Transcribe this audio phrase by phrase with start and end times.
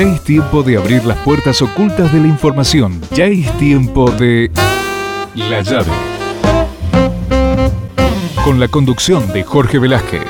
[0.00, 3.02] Ya es tiempo de abrir las puertas ocultas de la información.
[3.14, 4.50] Ya es tiempo de...
[5.34, 5.90] La llave.
[8.42, 10.22] Con la conducción de Jorge Velázquez.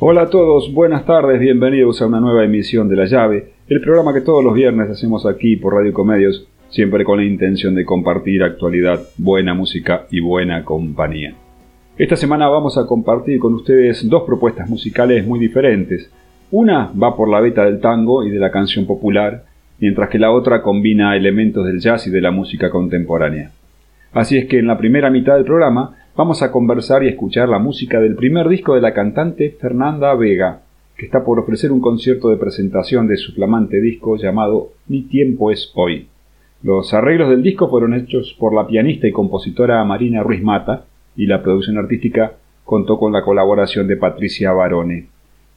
[0.00, 4.12] Hola a todos, buenas tardes, bienvenidos a una nueva emisión de La Llave, el programa
[4.12, 8.42] que todos los viernes hacemos aquí por Radio Comedios, siempre con la intención de compartir
[8.42, 11.32] actualidad, buena música y buena compañía.
[11.96, 16.10] Esta semana vamos a compartir con ustedes dos propuestas musicales muy diferentes.
[16.50, 19.44] Una va por la beta del tango y de la canción popular,
[19.78, 23.52] mientras que la otra combina elementos del jazz y de la música contemporánea.
[24.12, 27.60] Así es que en la primera mitad del programa vamos a conversar y escuchar la
[27.60, 30.62] música del primer disco de la cantante Fernanda Vega,
[30.96, 35.52] que está por ofrecer un concierto de presentación de su flamante disco llamado Mi tiempo
[35.52, 36.08] es hoy.
[36.64, 41.26] Los arreglos del disco fueron hechos por la pianista y compositora Marina Ruiz Mata y
[41.26, 42.32] la producción artística
[42.64, 45.08] contó con la colaboración de Patricia Barone.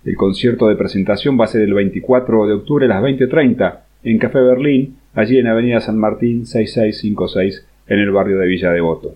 [0.04, 4.18] El concierto de presentación va a ser el 24 de octubre a las 20.30 en
[4.18, 9.16] Café Berlín, allí en Avenida San Martín 6656 en el barrio de Villa Devoto.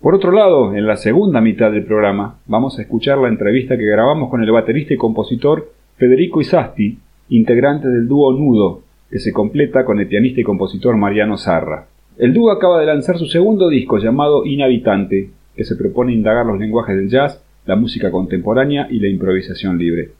[0.00, 3.86] Por otro lado, en la segunda mitad del programa vamos a escuchar la entrevista que
[3.86, 6.98] grabamos con el baterista y compositor Federico Isasti,
[7.28, 11.86] integrante del dúo Nudo, que se completa con el pianista y compositor Mariano Zarra.
[12.18, 16.58] El dúo acaba de lanzar su segundo disco llamado Inhabitante, que se propone indagar los
[16.58, 20.10] lenguajes del jazz, la música contemporánea y la improvisación libre.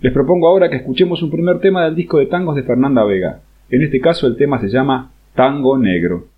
[0.00, 3.40] Les propongo ahora que escuchemos un primer tema del disco de tangos de Fernanda Vega.
[3.70, 6.31] En este caso el tema se llama Tango Negro.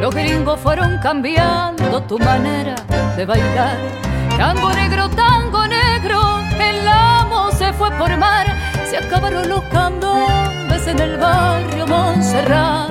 [0.00, 2.74] Los gringos fueron cambiando tu manera
[3.14, 3.76] de bailar.
[4.38, 8.46] Tango negro, tango negro, el amo se fue por mar.
[8.88, 12.90] Se acabaron los candombes en el barrio Montserrat.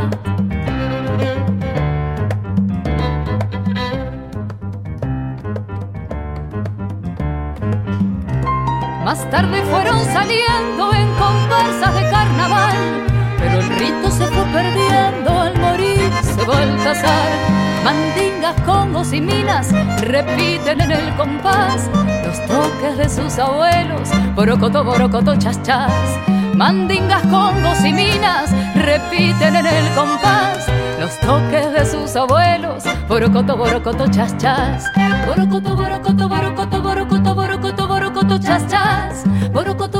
[9.04, 10.89] Más tarde fueron saliendo
[16.90, 17.84] Baltasar.
[17.84, 21.88] Mandingas, congos y minas repiten en el compás
[22.26, 24.10] los toques de sus abuelos.
[24.34, 25.94] Borocoto, borocoto, chas, chas.
[26.56, 30.66] Mandingas, congos y minas repiten en el compás
[31.00, 32.84] los toques de sus abuelos.
[33.08, 34.86] Borocoto, borocoto, chas, chas.
[35.28, 39.24] Borocoto, borocoto, borocoto, borocoto, borocoto, borocoto, chas, chas.
[39.54, 39.99] Borocoto, borocoto,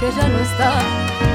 [0.00, 0.72] que ya no está.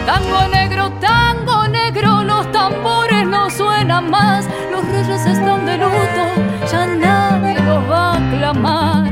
[0.06, 4.46] Tango negro, tango negro, los tambores no suenan más.
[4.72, 6.23] Los reyes están de luto,
[6.72, 9.12] ya nadie los va a clamar.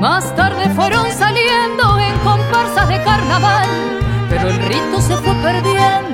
[0.00, 3.68] Más tarde fueron saliendo en comparsas de carnaval,
[4.30, 6.07] pero el rito se fue perdiendo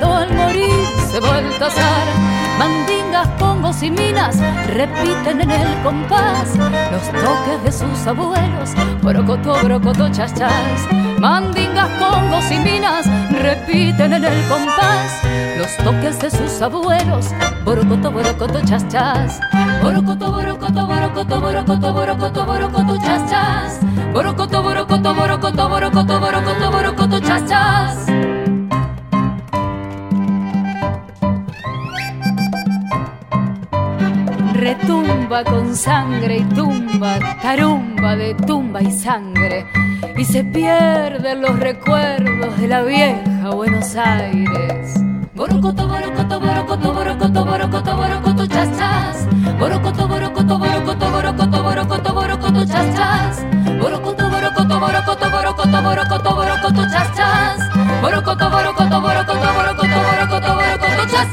[1.15, 2.07] de Baltasar.
[2.59, 6.57] Mandingas, congos y minas repiten en el compás
[6.91, 8.71] los toques de sus abuelos.
[9.01, 10.53] Borocoto, brocoto, chas, chas.
[11.21, 15.21] Mandingas, congos y minas repiten en el compás
[15.57, 17.27] los toques de sus abuelos.
[17.65, 19.41] Borocoto, borocoto, chas, chas.
[19.83, 23.81] Borocoto, borocoto, borocoto, borocoto, borocoto, borocoto, chas, chas.
[24.13, 27.47] Borocoto, borocoto, borocoto, borocoto, borocoto, borocoto, chas,
[34.65, 39.67] retumba con sangre y tumba, tarumba de tumba y sangre,
[40.17, 44.95] y se pierden los recuerdos de la vieja Buenos Aires.
[45.35, 49.29] Borocoto, borocoto, borocoto, borocoto, borocoto, borocoto, chas, chas.
[49.59, 53.45] Borocoto, borocoto, borocoto, borocoto, borocoto, borocoto, chas, chas.
[53.79, 57.59] Borocoto, borocoto, borocoto, borocoto, borocoto, borocoto, chas.
[58.01, 61.29] Borocoto, borocoto, borocoto, borocoto, borocoto, borocoto, chas,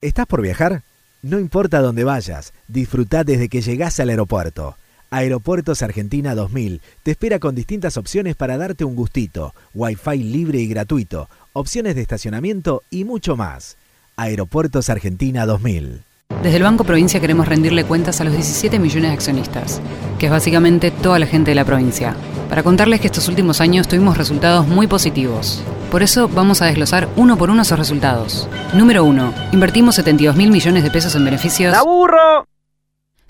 [0.00, 0.84] ¿Estás por viajar?
[1.26, 4.76] No importa dónde vayas, disfruta desde que llegás al aeropuerto.
[5.10, 10.68] Aeropuertos Argentina 2000 te espera con distintas opciones para darte un gustito, wifi libre y
[10.68, 13.76] gratuito, opciones de estacionamiento y mucho más.
[14.14, 16.04] Aeropuertos Argentina 2000.
[16.44, 19.80] Desde el Banco Provincia queremos rendirle cuentas a los 17 millones de accionistas,
[20.20, 22.14] que es básicamente toda la gente de la provincia,
[22.48, 25.64] para contarles que estos últimos años tuvimos resultados muy positivos.
[25.90, 28.48] Por eso vamos a desglosar uno por uno esos resultados.
[28.74, 29.32] Número 1.
[29.52, 31.72] Invertimos 72 mil millones de pesos en beneficios.
[31.72, 32.46] ¡La burro!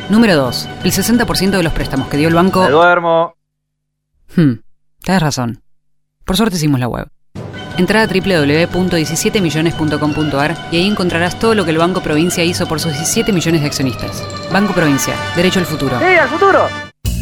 [0.08, 0.68] Número 2.
[0.84, 2.62] El 60% de los préstamos que dio el banco.
[2.62, 3.34] ¡Me duermo!
[4.34, 4.54] Hmm,
[5.02, 5.62] tienes razón.
[6.24, 7.08] Por suerte hicimos la web.
[7.78, 12.92] Entra a www.17millones.com.ar y ahí encontrarás todo lo que el Banco Provincia hizo por sus
[12.92, 14.24] 17 millones de accionistas.
[14.50, 15.98] Banco Provincia, derecho al futuro.
[15.98, 16.66] ¡Sí, al futuro!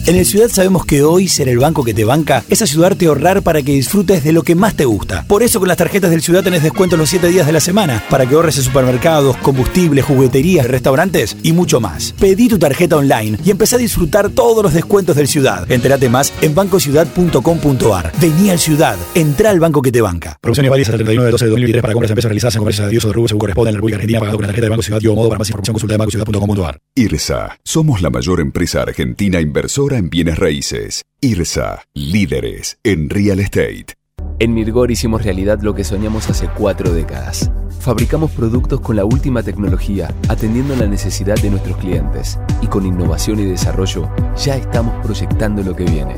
[0.06, 3.08] En el Ciudad sabemos que hoy ser el banco que te banca es ayudarte a
[3.08, 5.24] ahorrar para que disfrutes de lo que más te gusta.
[5.26, 8.04] Por eso con las tarjetas del Ciudad tenés descuento los 7 días de la semana
[8.10, 12.12] para que ahorres en supermercados, combustibles, jugueterías, restaurantes y mucho más.
[12.20, 15.72] Pedí tu tarjeta online y empecé a disfrutar todos los descuentos del Ciudad.
[15.72, 18.12] Entérate más en bancociudad.com.ar.
[18.20, 20.36] Vení al Ciudad, entra al banco que te banca.
[20.38, 22.58] Promociones válidas hasta el 39 de 12 de 2023 para compras de empresas realizadas en
[22.58, 24.66] comercios de uso de rubro según corresponde en la República Argentina pagado con la tarjeta
[24.66, 26.78] de Banco Ciudad y o modo para más información consulta de bancociudad.com.ar.
[26.94, 27.58] IRSA.
[27.64, 31.04] Somos la mayor empresa argentina inversora en bienes raíces.
[31.20, 31.82] IRSA.
[31.94, 33.94] Líderes en real estate.
[34.38, 37.50] En Mirgor hicimos realidad lo que soñamos hace cuatro décadas.
[37.80, 42.38] Fabricamos productos con la última tecnología, atendiendo la necesidad de nuestros clientes.
[42.60, 46.16] Y con innovación y desarrollo, ya estamos proyectando lo que viene.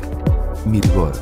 [0.65, 1.13] Mirgor,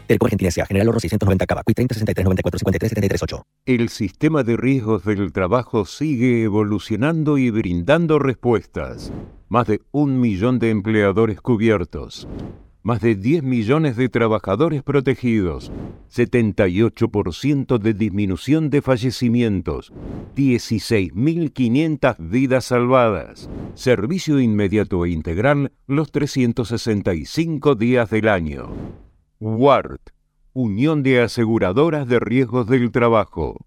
[0.08, 0.66] Telecom Argentina S.A.
[0.66, 1.64] General Oro 690 Cava.
[1.64, 3.44] 30 63 94 53 73 8.
[3.66, 9.14] El sistema de riesgos del trabajo sigue evolucionando y brindando respuestas.
[9.48, 12.28] Más de un millón de empleadores cubiertos
[12.88, 15.74] más de 10 millones de trabajadores protegidos,
[16.10, 19.92] 78% de disminución de fallecimientos,
[20.38, 28.70] 16.500 vidas salvadas, servicio inmediato e integral los 365 días del año.
[29.42, 30.12] WART,
[30.54, 33.67] Unión de Aseguradoras de Riesgos del Trabajo.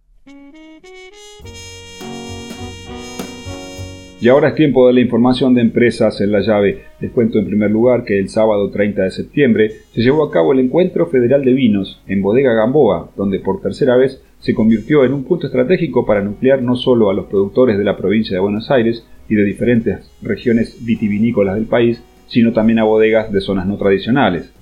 [4.23, 6.83] Y ahora es tiempo de la información de empresas en la llave.
[7.01, 10.53] Les cuento en primer lugar que el sábado 30 de septiembre se llevó a cabo
[10.53, 15.15] el Encuentro Federal de Vinos en Bodega Gamboa, donde por tercera vez se convirtió en
[15.15, 18.71] un punto estratégico para nuclear no solo a los productores de la provincia de Buenos
[18.71, 23.79] Aires y de diferentes regiones vitivinícolas del país, sino también a bodegas de zonas no
[23.79, 24.53] tradicionales.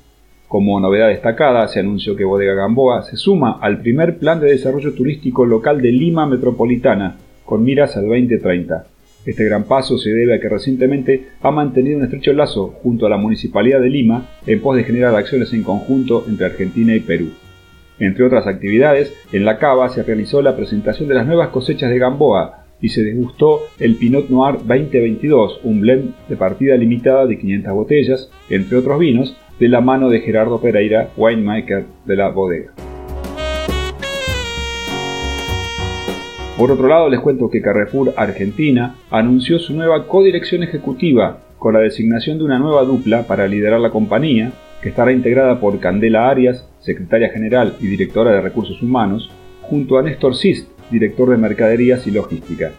[0.47, 4.95] Como novedad destacada, se anunció que Bodega Gamboa se suma al primer plan de desarrollo
[4.95, 8.87] turístico local de Lima Metropolitana, con miras al 2030
[9.27, 13.11] este gran paso se debe a que recientemente ha mantenido un estrecho lazo junto a
[13.11, 17.31] la Municipalidad de Lima en pos de generar acciones en conjunto entre Argentina y Perú.
[17.99, 21.99] Entre otras actividades, en la cava se realizó la presentación de las nuevas cosechas de
[21.99, 27.73] Gamboa y se degustó el Pinot Noir 2022, un blend de partida limitada de 500
[27.73, 32.88] botellas, entre otros vinos, de la mano de Gerardo Pereira, winemaker de la bodega.
[36.59, 41.79] Por otro lado, les cuento que Carrefour Argentina anunció su nueva codirección ejecutiva con la
[41.79, 44.51] designación de una nueva dupla para liderar la compañía,
[44.83, 49.31] que estará integrada por Candela Arias, secretaria general y directora de Recursos Humanos,
[49.63, 52.73] junto a Néstor Sist, director de Mercaderías y Logística.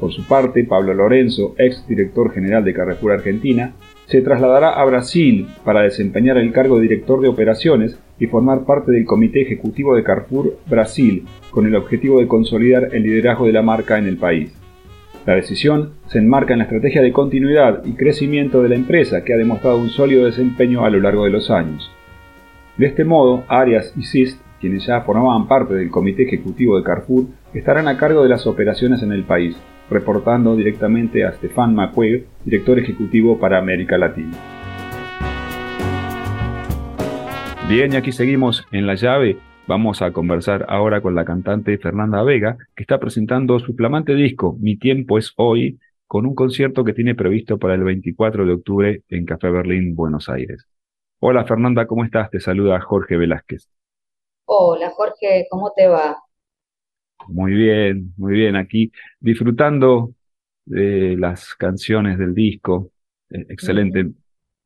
[0.00, 3.74] Por su parte, Pablo Lorenzo, ex director general de Carrefour Argentina,
[4.06, 8.90] se trasladará a Brasil para desempeñar el cargo de director de operaciones y formar parte
[8.90, 13.62] del comité ejecutivo de Carrefour Brasil, con el objetivo de consolidar el liderazgo de la
[13.62, 14.52] marca en el país.
[15.26, 19.34] La decisión se enmarca en la estrategia de continuidad y crecimiento de la empresa que
[19.34, 21.90] ha demostrado un sólido desempeño a lo largo de los años.
[22.78, 27.26] De este modo, Arias y Sist, quienes ya formaban parte del comité ejecutivo de Carrefour,
[27.52, 29.56] estarán a cargo de las operaciones en el país,
[29.90, 34.36] reportando directamente a Stefan McQuaid, director ejecutivo para América Latina.
[37.68, 39.36] Bien, y aquí seguimos en la llave.
[39.70, 44.56] Vamos a conversar ahora con la cantante Fernanda Vega, que está presentando su flamante disco
[44.58, 49.02] Mi tiempo es hoy, con un concierto que tiene previsto para el 24 de octubre
[49.08, 50.66] en Café Berlín, Buenos Aires.
[51.20, 52.30] Hola Fernanda, ¿cómo estás?
[52.30, 53.70] Te saluda Jorge Velázquez.
[54.46, 56.16] Hola Jorge, ¿cómo te va?
[57.28, 58.56] Muy bien, muy bien.
[58.56, 60.10] Aquí disfrutando
[60.64, 62.90] de las canciones del disco,
[63.30, 64.10] eh, excelente,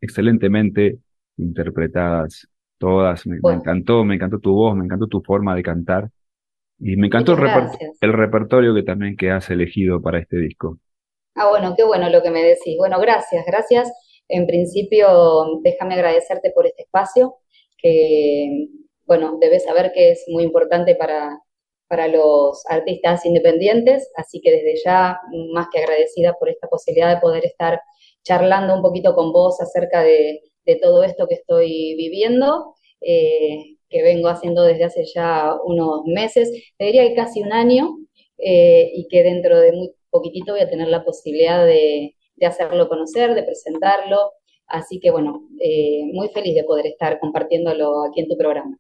[0.00, 0.96] excelentemente
[1.36, 2.48] interpretadas
[2.84, 3.26] todas.
[3.26, 6.10] Me, encantó, me encantó tu voz, me encantó tu forma de cantar
[6.78, 7.40] y me encantó el,
[8.00, 10.78] el, repertorio que también que has elegido para este disco.
[11.34, 12.76] Ah, bueno, qué bueno lo que me decís.
[12.76, 13.90] Bueno, gracias, gracias.
[14.28, 17.36] En principio, déjame agradecerte por este espacio
[17.78, 18.68] que,
[19.06, 21.38] bueno, debes saber que es muy importante para,
[21.88, 25.18] para los artistas independientes, así que desde ya
[25.54, 27.80] más que agradecida por esta posibilidad de poder estar
[28.22, 30.40] charlando un poquito con vos acerca de,
[30.80, 36.86] todo esto que estoy viviendo, eh, que vengo haciendo desde hace ya unos meses, te
[36.86, 37.96] diría que casi un año,
[38.38, 43.34] eh, y que dentro de muy poquitito voy a tener la posibilidad de, hacerlo conocer,
[43.34, 44.32] de presentarlo,
[44.66, 48.76] así que bueno, eh, muy feliz de poder estar compartiéndolo aquí en tu programa.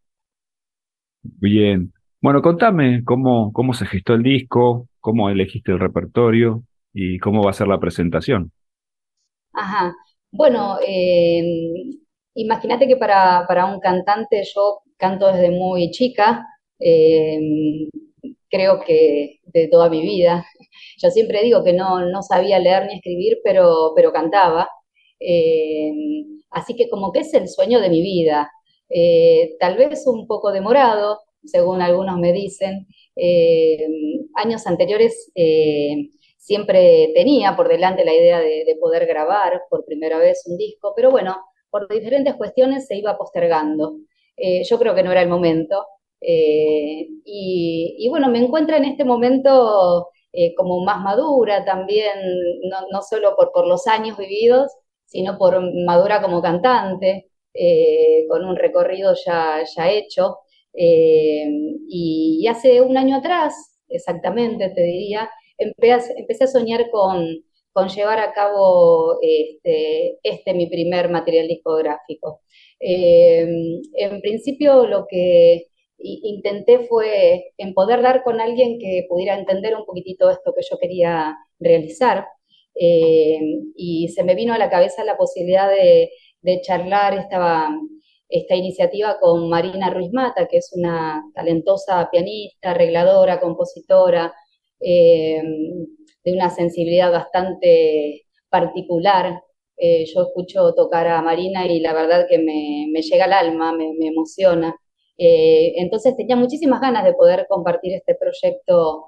[1.22, 7.42] Bien, bueno, contame cómo, cómo se gestó el disco, cómo elegiste el repertorio y cómo
[7.42, 8.52] va a ser la presentación.
[9.54, 9.94] Ajá.
[10.36, 11.42] Bueno, eh,
[12.34, 16.44] imagínate que para, para, un cantante yo canto desde muy chica,
[16.80, 17.38] eh,
[18.50, 20.44] creo que de toda mi vida.
[21.02, 24.68] Yo siempre digo que no, no sabía leer ni escribir, pero, pero cantaba.
[25.20, 25.92] Eh,
[26.50, 28.50] así que como que es el sueño de mi vida.
[29.60, 32.86] tal vez un poco demorado, según algunos me dicen.
[34.34, 35.30] Años anteriores
[36.44, 41.10] siempre tenía por delante la idea de, poder grabar por primera vez un disco, pero
[41.10, 41.36] bueno,
[41.70, 43.96] por diferentes cuestiones se iba postergando.
[44.36, 45.86] Eh, yo creo que no era el momento.
[46.20, 50.08] Y, bueno, me encuentro en este momento
[50.56, 52.12] como más madura también,
[52.90, 54.72] no, solo por, por los años vividos,
[55.04, 57.30] sino por madura como cantante,
[58.28, 60.38] con un recorrido ya, ya hecho.
[60.74, 61.46] Eh,
[61.88, 67.42] y, hace un año atrás, exactamente te diría, empecé, a soñar con,
[67.88, 72.40] llevar a cabo este, este, mi primer material discográfico.
[72.80, 73.46] Eh,
[73.94, 75.66] en principio lo que
[75.98, 80.78] intenté fue en poder dar con alguien que pudiera entender un poquitito esto que yo
[80.78, 82.26] quería realizar.
[82.74, 83.40] Eh,
[83.76, 86.10] y se me vino a la cabeza la posibilidad de,
[86.42, 87.70] de charlar, estaba
[88.28, 94.32] esta iniciativa con Marina Ruiz Mata, que es una talentosa pianista, arregladora, compositora,
[94.86, 95.42] eh,
[96.24, 99.42] de una sensibilidad bastante particular.
[99.76, 103.86] Eh, yo escucho tocar a Marina y la verdad que me, llega al alma, me,
[104.06, 104.76] emociona.
[105.16, 109.06] Eh, entonces tenía muchísimas ganas de poder compartir este proyecto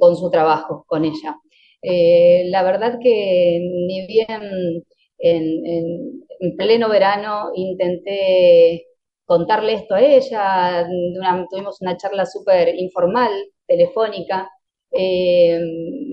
[0.00, 1.36] con su trabajo, con ella.
[1.82, 4.82] la verdad que ni bien
[5.18, 8.86] en, pleno verano intenté
[9.26, 10.88] contarle esto a ella,
[11.50, 13.30] tuvimos una charla súper informal,
[13.66, 14.48] telefónica,
[14.92, 15.60] eh,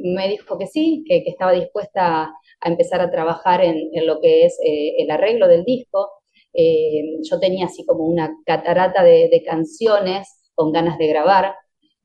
[0.03, 2.23] me dijo que sí, que, estaba dispuesta
[2.61, 6.09] a, empezar a trabajar en, lo que es eh, el arreglo del disco.
[6.53, 11.55] Eh, yo tenía así como una catarata de, canciones con ganas de grabar,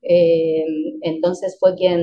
[0.01, 1.99] entonces fue quien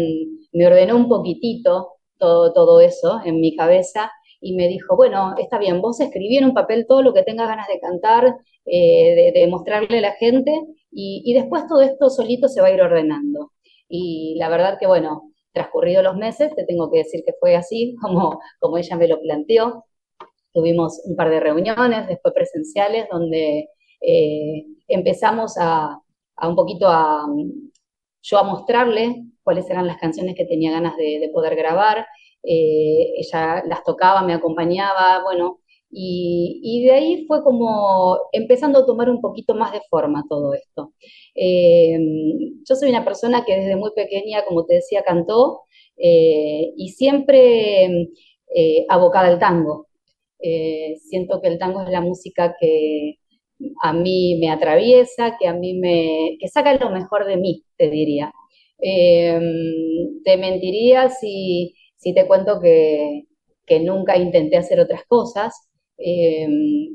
[0.52, 4.10] me ordenó un poquitito todo, todo eso en mi cabeza
[4.40, 7.48] y me dijo, bueno, está bien, vos escribí en un papel todo lo que tengas
[7.48, 10.52] ganas de cantar, de, mostrarle a la gente,
[10.90, 13.51] y, después todo esto solito se va a ir ordenando.
[13.94, 17.94] Y la verdad que, bueno, transcurridos los meses, te tengo que decir que fue así,
[18.00, 19.84] como, como ella me lo planteó.
[20.52, 23.68] Tuvimos un par de reuniones, después presenciales, donde
[24.00, 25.98] eh, empezamos a,
[26.42, 27.26] un poquito a,
[28.22, 32.06] yo a mostrarle cuáles eran las canciones que tenía ganas de poder grabar,
[32.42, 35.60] eh, ella las tocaba, me acompañaba, bueno,
[35.92, 40.92] y, de ahí fue como empezando a tomar un poquito más de forma todo esto.
[41.34, 41.98] Eh,
[42.68, 45.60] yo soy una persona que desde muy pequeña, como te decía, cantó
[45.96, 48.08] eh, y siempre
[48.88, 49.88] abocada al tango.
[51.00, 53.16] siento que el tango es la música que
[53.82, 57.90] a mí me atraviesa, que a mí me, que saca lo mejor de mí, te
[57.90, 58.32] diría.
[58.78, 63.26] te mentiría si, Sí te cuento que,
[63.80, 65.70] nunca intenté hacer otras cosas,
[66.04, 66.48] eh,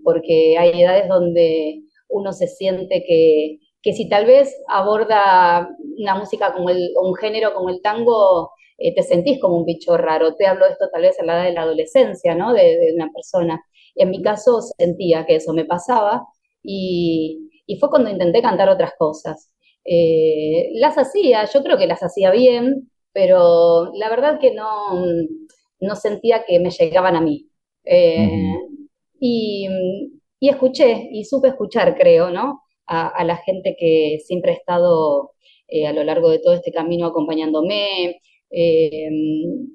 [0.03, 6.53] porque hay edades donde uno se siente que, que si tal vez aborda una música
[6.53, 10.35] como el, un género como el tango, eh, te sentís como un bicho raro.
[10.35, 12.53] Te hablo de esto tal vez a la edad de la adolescencia, ¿no?
[12.53, 13.61] De, una persona.
[13.95, 16.25] En mi caso sentía que eso me pasaba
[16.63, 19.51] y, y fue cuando intenté cantar otras cosas.
[19.85, 24.67] Eh, las hacía, yo creo que las hacía bien, pero la verdad que no,
[25.79, 27.47] no sentía que me llegaban a mí.
[27.85, 28.29] Eh,
[29.19, 29.67] y,
[30.41, 32.61] escuché, y supe escuchar, creo, ¿no?
[32.85, 35.31] A, la gente que siempre ha estado
[35.87, 39.09] a lo largo de todo este camino acompañándome, eh,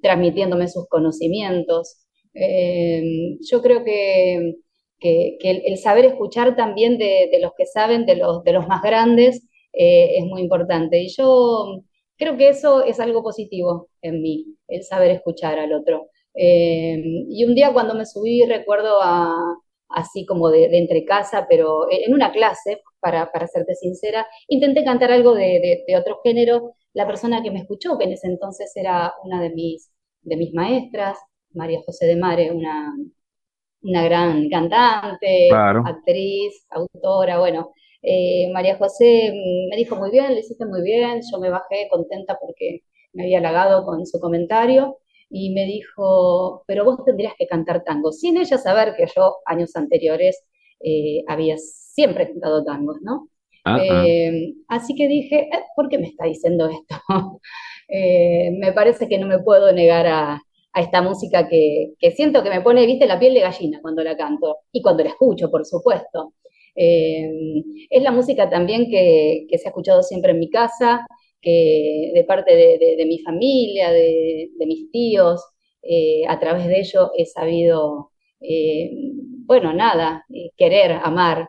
[0.02, 2.06] transmitiéndome sus conocimientos.
[2.34, 3.02] Eh,
[3.50, 4.54] yo creo que,
[5.00, 10.16] el, saber escuchar también de, los que saben, de los, de los más grandes, eh,
[10.18, 11.00] es muy importante.
[11.02, 11.82] Y yo
[12.16, 16.08] creo que eso es algo positivo en mí, el saber escuchar al otro.
[16.34, 18.98] Y un día cuando me subí, recuerdo
[19.88, 25.10] así como de, entre casa, pero en una clase, para, para serte sincera, intenté cantar
[25.12, 29.12] algo de, de otro género la persona que me escuchó, que en ese entonces era
[29.24, 29.90] una de mis,
[30.22, 31.18] de mis maestras,
[31.54, 32.94] María José de Mare, una,
[33.82, 37.72] una gran cantante, actriz, autora, bueno.
[38.02, 39.32] Eh, María José
[39.70, 42.80] me dijo muy bien, le hiciste muy bien, yo me bajé contenta porque
[43.12, 44.98] me había halagado con su comentario
[45.32, 49.74] y me dijo, pero vos tendrías que cantar tango, sin ella saber que yo años
[49.76, 50.44] anteriores
[50.80, 53.28] eh, había siempre cantado tangos, ¿no?
[53.64, 54.04] Ah, ah.
[54.06, 56.96] Eh, así que dije, eh, ¿por qué me está diciendo esto?
[57.94, 60.40] Eh, me parece que no me puedo negar a,
[60.74, 64.60] esta música que, siento que me pone, viste, la piel de gallina cuando la canto
[64.70, 66.32] y cuando la escucho, por supuesto.
[66.74, 71.06] es la música también que, se ha escuchado siempre en mi casa,
[71.42, 75.44] que de parte de, mi familia, de, mis tíos,
[76.28, 78.10] a través de ello he sabido,
[79.46, 80.24] bueno, nada,
[80.56, 81.48] querer, amar.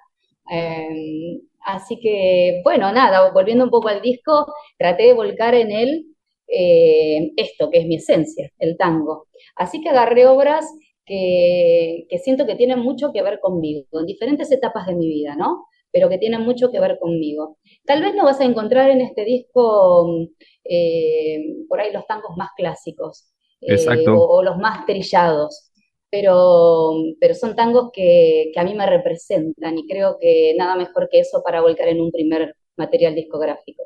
[1.65, 6.07] Así que, bueno, nada, volviendo un poco al disco, traté de volcar en él
[6.47, 9.27] eh, esto, que es mi esencia, el tango.
[9.55, 10.65] Así que agarré obras
[11.05, 15.65] que, siento que tienen mucho que ver conmigo, en diferentes etapas de mi vida, ¿no?
[15.93, 17.59] Pero que tienen mucho que ver conmigo.
[17.85, 20.27] Tal vez no vas a encontrar en este disco
[20.65, 23.77] eh, por ahí los tangos más clásicos eh,
[24.09, 25.69] o, los más trillados
[26.13, 31.19] pero, pero son tangos que, a mí me representan y creo que nada mejor que
[31.19, 33.81] eso para volcar en un primer material discográfico.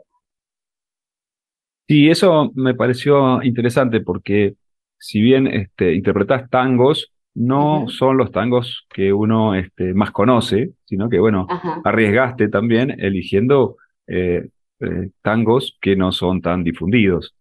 [1.88, 4.56] Sí, eso me pareció interesante porque
[5.00, 11.08] si bien este, interpretás tangos, no son los tangos que uno este, más conoce, sino
[11.08, 11.46] que, bueno,
[11.84, 17.36] arriesgaste también eligiendo eh, eh, tangos que no son tan difundidos.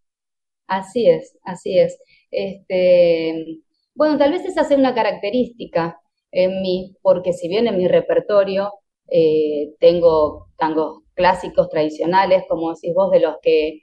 [0.66, 1.98] Así es, así es.
[2.30, 3.60] Este,
[3.94, 5.98] bueno, tal vez esa sea una característica
[6.30, 8.72] en mí, porque si bien en mi repertorio
[9.10, 13.80] eh, tengo tangos clásicos, tradicionales, como decís vos, de los que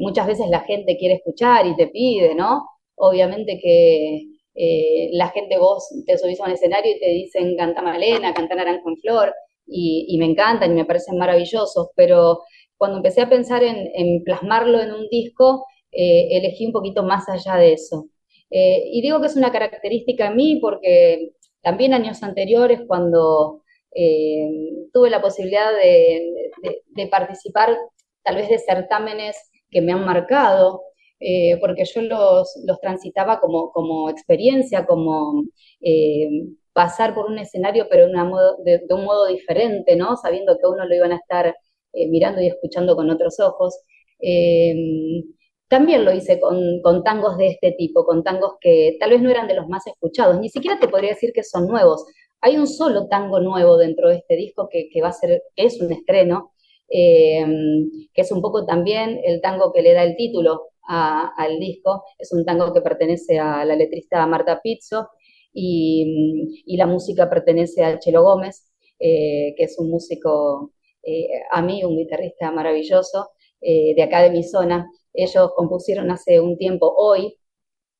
[0.00, 2.66] muchas veces la gente quiere escuchar y te pide, ¿no?
[2.96, 7.82] Obviamente que eh, la gente, vos te subís a un escenario y te dicen canta
[7.82, 9.34] Malena, canta Naranjo en Flor,
[9.66, 12.40] y, me encantan y me parecen maravillosos, pero
[12.76, 17.72] cuando empecé a pensar en plasmarlo en un disco, elegí un poquito más allá de
[17.72, 18.10] eso.
[18.50, 23.62] Eh, y digo que es una característica en mí porque también años anteriores, cuando
[23.94, 24.48] eh,
[24.92, 27.76] tuve la posibilidad de, participar
[28.22, 29.36] tal vez de certámenes
[29.70, 30.82] que me han marcado,
[31.20, 35.44] eh, porque yo los, transitaba como, como, experiencia, como
[36.72, 38.06] pasar por un escenario, pero
[38.64, 40.16] de, un modo diferente, ¿no?
[40.16, 41.54] Sabiendo que uno lo iban a estar
[42.10, 43.80] mirando y escuchando con otros ojos.
[45.68, 49.48] También lo hice con, tangos de este tipo, con tangos que tal vez no eran
[49.48, 52.04] de los más escuchados, ni siquiera te podría decir que son nuevos.
[52.40, 55.80] Hay un solo tango nuevo dentro de este disco que, va a ser, que es
[55.80, 56.52] un estreno,
[56.88, 57.44] eh,
[58.14, 62.04] que es un poco también el tango que le da el título al disco.
[62.18, 65.08] Es un tango que pertenece a la letrista Marta Pizzo
[65.52, 70.72] y, la música pertenece a Chelo Gómez, eh, que es un músico,
[71.02, 74.88] eh, a mí, un guitarrista maravilloso de acá de mi zona.
[75.12, 77.36] Ellos compusieron hace un tiempo hoy,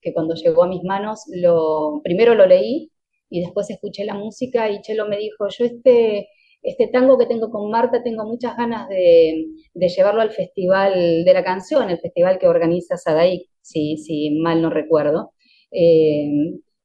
[0.00, 2.92] que cuando llegó a mis manos, lo, primero lo leí
[3.30, 6.28] y después escuché la música y Chelo me dijo, yo este,
[6.66, 11.44] este tango que tengo con Marta tengo muchas ganas de, llevarlo al Festival de la
[11.44, 15.32] Canción, el festival que organiza Sadaik, si, si mal no recuerdo.
[15.70, 16.28] Eh,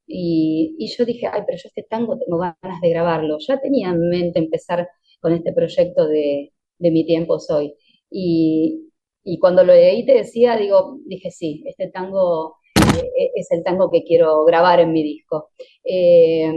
[0.06, 3.38] y, yo dije, ay, pero yo este tango tengo ganas de grabarlo.
[3.40, 4.88] Ya tenía en mente empezar
[5.20, 7.74] con este proyecto de, de Mi Tiempo Soy.
[8.10, 8.90] Y,
[9.24, 13.90] y cuando lo leí te decía, digo, dije, sí, este tango eh, es el tango
[13.90, 15.50] que quiero grabar en mi disco.
[15.84, 16.52] Eh,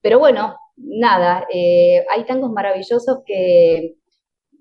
[0.00, 3.94] pero bueno, nada, eh, hay tangos maravillosos que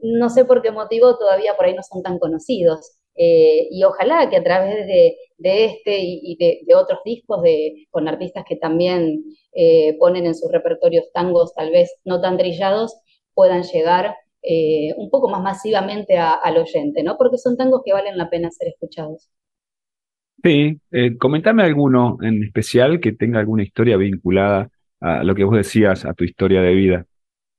[0.01, 2.95] no sé por qué motivo todavía por ahí no son tan conocidos.
[3.15, 8.45] Eh, y ojalá que a través de, este y, de, otros discos de, con artistas
[8.47, 12.95] que también eh, ponen en sus repertorios tangos tal vez no tan trillados,
[13.33, 14.15] puedan llegar
[14.95, 17.17] un poco más masivamente al oyente, ¿no?
[17.17, 19.29] Porque son tangos que valen la pena ser escuchados.
[20.41, 20.79] Sí,
[21.19, 26.13] comentame alguno en especial que tenga alguna historia vinculada a lo que vos decías, a
[26.13, 27.05] tu historia de vida.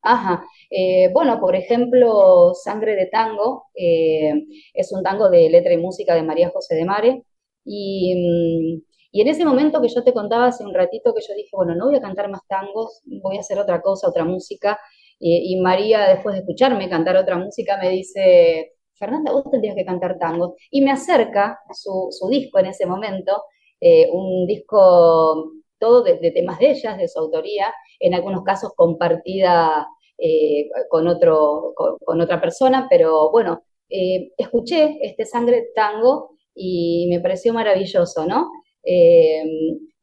[0.03, 0.45] Ajá.
[0.71, 4.33] Eh, bueno, por ejemplo, Sangre de Tango eh,
[4.73, 7.23] es un tango de letra y música de María José de Mare.
[7.65, 11.35] Y, mm, y, en ese momento que yo te contaba hace un ratito que yo
[11.35, 14.79] dije, bueno, no voy a cantar más tangos, voy a hacer otra cosa, otra música.
[15.23, 20.19] Y, María, después de escucharme cantar otra música, me dice, Fernanda, vos tendrías que cantar
[20.19, 20.55] tangos.
[20.71, 23.43] Y me acerca su, su disco en ese momento,
[23.81, 29.89] eh, un disco todo de, temas de ellas, de su autoría, en algunos casos compartida
[30.19, 37.21] eh, con, otro, con, otra persona, pero bueno, eh, escuché este Sangre Tango y me
[37.21, 38.51] pareció maravilloso, ¿no?
[38.85, 39.43] Eh,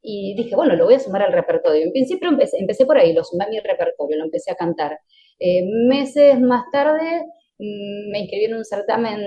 [0.02, 1.84] y dije, bueno, lo voy a sumar al repertorio.
[1.84, 4.98] En principio empecé, por ahí, lo sumé a mi repertorio, lo empecé a cantar.
[5.88, 7.24] meses más tarde
[7.58, 9.20] mm, me inscribí en un certamen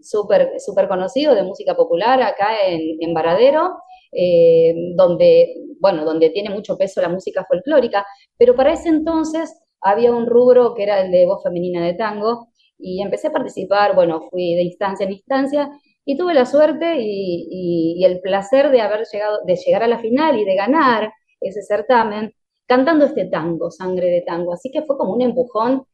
[0.00, 3.76] súper super conocido de música popular acá en, en Varadero,
[4.12, 8.04] eh, donde, bueno, donde tiene mucho peso la música folclórica,
[8.36, 12.48] pero para ese entonces había un rubro que era el de voz femenina de tango,
[12.78, 15.70] y empecé a participar, bueno, fui de instancia en instancia,
[16.04, 20.38] y tuve la suerte y, el placer de haber llegado, de llegar a la final
[20.38, 22.32] y de ganar ese certamen
[22.66, 24.54] cantando este tango, Sangre de Tango.
[24.54, 25.84] Así que fue como un empujón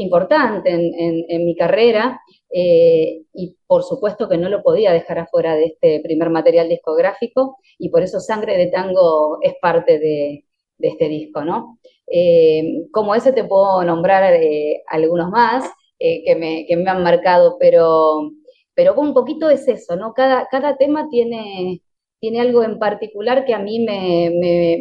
[0.00, 2.20] importante en, mi carrera
[2.52, 7.56] eh, y por supuesto que no lo podía dejar afuera de este primer material discográfico
[7.78, 10.44] y por eso Sangre de Tango es parte de,
[10.78, 11.78] este disco, ¿no?
[12.06, 17.56] Eh, como ese te puedo nombrar eh, algunos más que me, que, me, han marcado,
[17.60, 18.30] pero,
[18.74, 20.14] pero un poquito es eso, ¿no?
[20.14, 21.82] Cada, cada tema tiene,
[22.20, 24.30] tiene algo en particular que a mí me,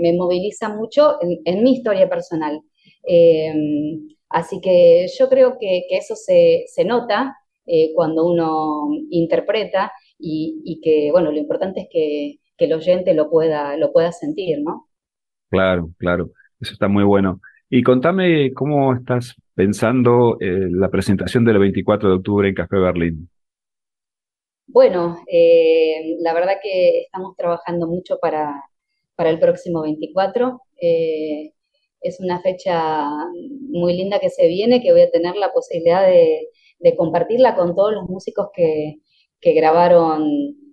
[0.02, 2.62] me, moviliza mucho en, mi historia personal.
[4.30, 11.32] Así que yo creo que, eso se, nota eh, cuando uno interpreta y, que, bueno,
[11.32, 14.90] lo importante es que, el oyente lo pueda, lo pueda sentir, ¿no?
[15.50, 17.40] Claro, claro, eso está muy bueno.
[17.70, 23.30] Y contame cómo estás pensando eh, la presentación del 24 de octubre en Café Berlín.
[24.68, 28.62] Bueno, eh, la verdad que estamos trabajando mucho para,
[29.16, 30.62] para el próximo 24
[32.02, 33.06] es una fecha
[33.70, 36.48] muy linda que se viene, que voy a tener la posibilidad de,
[36.98, 39.00] compartirla con todos los músicos que,
[39.42, 40.26] grabaron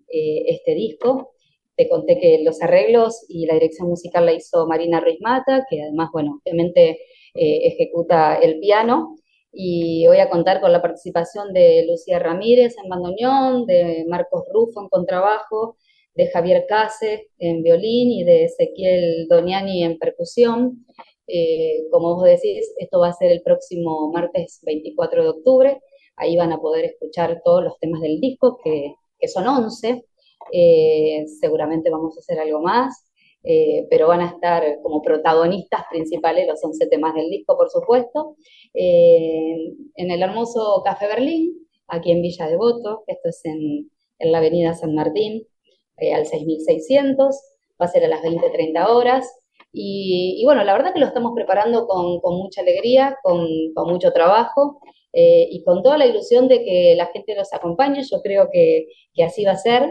[0.09, 1.33] eh, este disco.
[1.77, 5.83] Te conté que los arreglos y la dirección musical la hizo Marina Ruiz Mata, que
[5.83, 6.99] además, bueno, obviamente
[7.35, 9.17] eh, ejecuta el piano.
[9.53, 14.83] Y voy a contar con la participación de Lucía Ramírez en bandoneón, de Marcos Rufo
[14.83, 15.77] en contrabajo,
[16.17, 20.87] de Javier Case en violín y de Ezequiel Doniani en percusión.
[21.27, 25.81] Eh, como vos decís, esto va a ser el próximo martes 24 de octubre.
[26.17, 28.95] Ahí van a poder escuchar todos los temas del disco, que,
[29.29, 30.05] son 11.
[30.53, 33.11] Eh, seguramente vamos a hacer algo más,
[33.43, 38.37] eh, pero van a estar como protagonistas principales los 11 temas del disco, por supuesto.
[38.75, 44.75] en el hermoso Café Berlín, aquí en Villa Devoto, esto es en, en la avenida
[44.75, 45.47] San Martín,
[46.15, 47.37] al 6600.
[47.81, 49.27] Va a ser a las 20-30 horas.
[49.79, 53.47] Y, bueno, la verdad que lo estamos preparando con, mucha alegría, con,
[53.87, 54.81] mucho trabajo
[55.13, 58.03] eh, y con toda la ilusión de que la gente nos acompañe.
[58.03, 58.87] Yo creo que,
[59.23, 59.83] así va a ser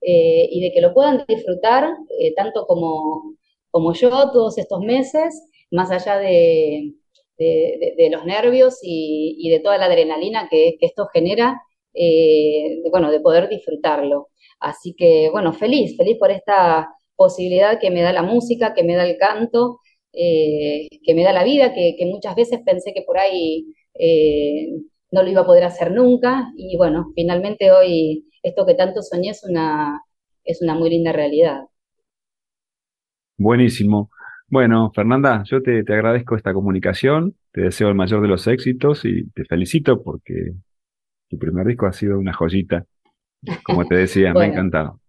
[0.00, 3.34] eh, y de que lo puedan disfrutar eh, tanto como,
[3.70, 6.94] como yo todos estos meses, más allá de,
[8.12, 11.60] los nervios y, de toda la adrenalina que, esto genera,
[12.92, 14.28] bueno, de poder disfrutarlo.
[14.60, 18.96] Así que, bueno, feliz, feliz por esta posibilidad que me da la música, que me
[18.96, 19.80] da el canto,
[20.12, 24.68] eh, que me da la vida, que, muchas veces pensé que por ahí eh,
[25.10, 29.30] no lo iba a poder hacer nunca y bueno, finalmente hoy esto que tanto soñé
[29.30, 30.00] es una,
[30.44, 31.62] es una muy linda realidad.
[33.38, 34.10] Buenísimo.
[34.48, 39.04] Bueno, Fernanda, yo te, te agradezco esta comunicación, te deseo el mayor de los éxitos
[39.04, 40.52] y te felicito porque
[41.28, 42.84] tu primer disco ha sido una joyita.
[43.64, 45.01] Como te decía, me ha encantado.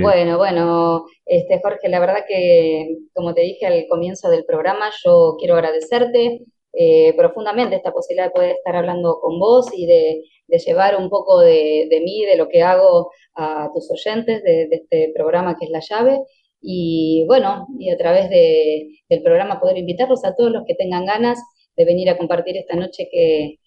[0.00, 5.34] Bueno, bueno, este, Jorge, la verdad que, como te dije al comienzo del programa, yo
[5.38, 10.22] quiero agradecerte eh, profundamente esta posibilidad de poder estar hablando con vos y de,
[10.64, 15.56] llevar un poco de, mí, de lo que hago a tus oyentes de, este programa
[15.58, 16.20] que es La Llave.
[16.60, 21.38] y bueno, y a través del programa poder invitarlos a todos los que tengan ganas
[21.76, 23.58] de venir a compartir esta noche que,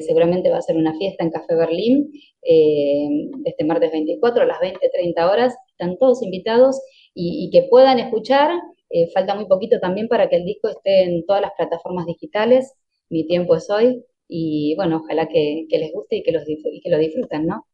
[0.00, 2.10] seguramente va a ser una fiesta en Café Berlín,
[2.42, 3.08] eh,
[3.44, 5.56] este martes 24 a las 20, 30 horas.
[5.70, 6.80] Están todos invitados
[7.14, 8.50] y, que puedan escuchar.
[8.90, 12.74] Eh, falta muy poquito también para que el disco esté en todas las plataformas digitales.
[13.08, 14.04] Mi tiempo es hoy.
[14.28, 17.66] Y bueno, ojalá que, les guste y que, los, y que lo disfruten, ¿no?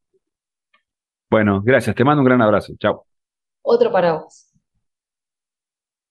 [1.31, 1.97] Bueno, gracias.
[1.97, 2.75] Te mando un gran abrazo.
[2.79, 3.05] Chao.
[3.63, 4.55] Otro para vos.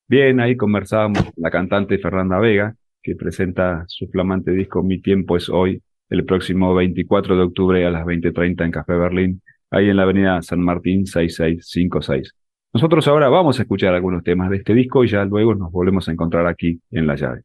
[0.07, 5.49] Bien, ahí conversábamos la cantante Fernanda Vega, que presenta su flamante disco Mi tiempo es
[5.49, 5.81] hoy,
[6.13, 10.41] el próximo 24 de octubre a las 20.30 en Café Berlín, ahí en la avenida
[10.43, 12.35] San Martín 6656.
[12.71, 16.07] Nosotros ahora vamos a escuchar algunos temas de este disco y ya luego nos volvemos
[16.07, 17.41] a encontrar aquí en La Llave.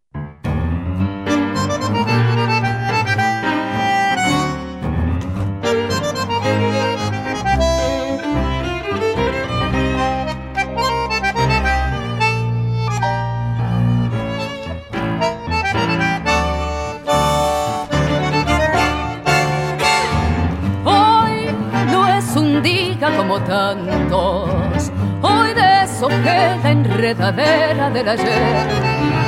[26.62, 28.66] La enredadera del ayer.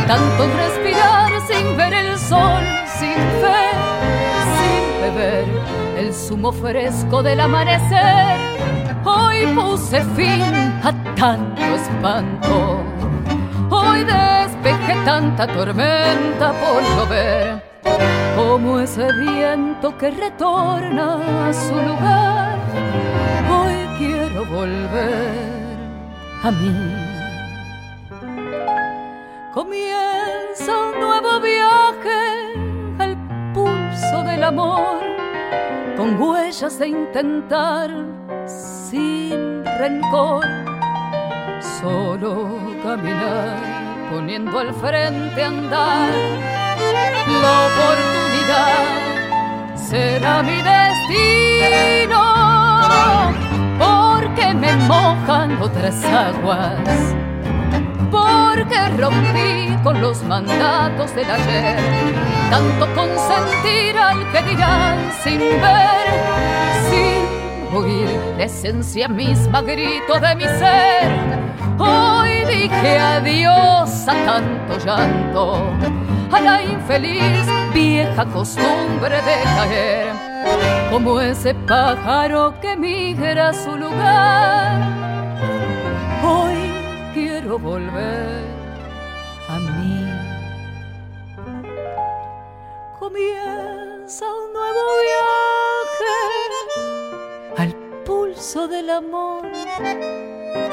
[0.07, 2.63] Tanto respirar sin ver el sol,
[2.99, 3.63] sin fe,
[4.59, 5.45] sin beber
[5.99, 8.39] el zumo fresco del amanecer.
[9.05, 10.43] Hoy puse fin
[10.83, 12.83] a tanto espanto.
[13.71, 17.63] Hoy despejé tanta tormenta por llover,
[18.37, 22.61] como ese viento que retorna a su lugar
[24.01, 25.77] quiero volver
[26.43, 27.10] a mí.
[29.53, 32.55] Comienza un nuevo viaje
[33.01, 33.17] al
[33.53, 35.01] pulso del amor,
[35.97, 37.91] con huellas de intentar
[38.47, 40.47] sin rencor,
[41.81, 43.57] solo caminar,
[44.13, 46.11] poniendo al frente andar.
[47.43, 48.87] La oportunidad
[49.75, 52.23] será mi destino
[53.81, 57.17] porque me mojan otras aguas,
[58.11, 61.77] porque rompí con los mandatos del ayer,
[62.51, 66.07] tanto consentir al que dirán sin ver,
[66.91, 71.11] sin oír la esencia misma grito de mi ser.
[71.79, 75.63] Hoy dije adiós a tanto llanto,
[76.33, 80.31] a la infeliz vieja costumbre de caer
[80.91, 85.00] como ese pájaro que migra a su lugar.
[87.59, 88.45] Volver
[89.49, 90.07] a mí.
[92.99, 96.15] Comienza un nuevo viaje
[97.59, 99.51] al pulso del amor,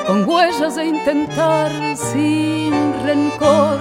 [0.06, 3.80] con huellas de intentar sin rencor.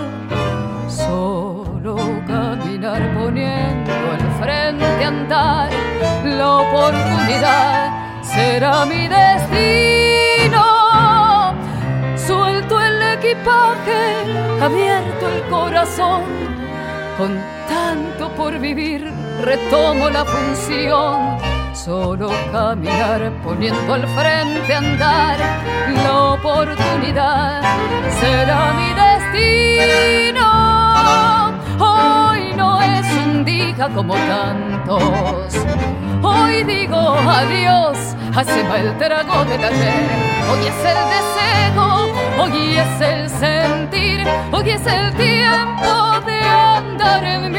[0.88, 5.70] Solo caminar poniendo al frente andar,
[6.24, 10.15] la oportunidad será mi destino.
[14.66, 16.22] Abierto el corazón,
[17.18, 19.10] con tanto por vivir
[19.42, 21.38] retomo la función.
[21.72, 25.38] Solo caminar poniendo al frente andar,
[26.04, 27.62] la oportunidad
[28.20, 29.86] será mi destino
[33.94, 35.54] como tantos.
[36.22, 37.96] Hoy digo adiós,
[38.34, 40.08] hacemos el trago del ayer.
[40.50, 42.05] Hoy es el deseo,
[42.38, 47.58] hoy es el sentir, hoy es el tiempo de andar en mí.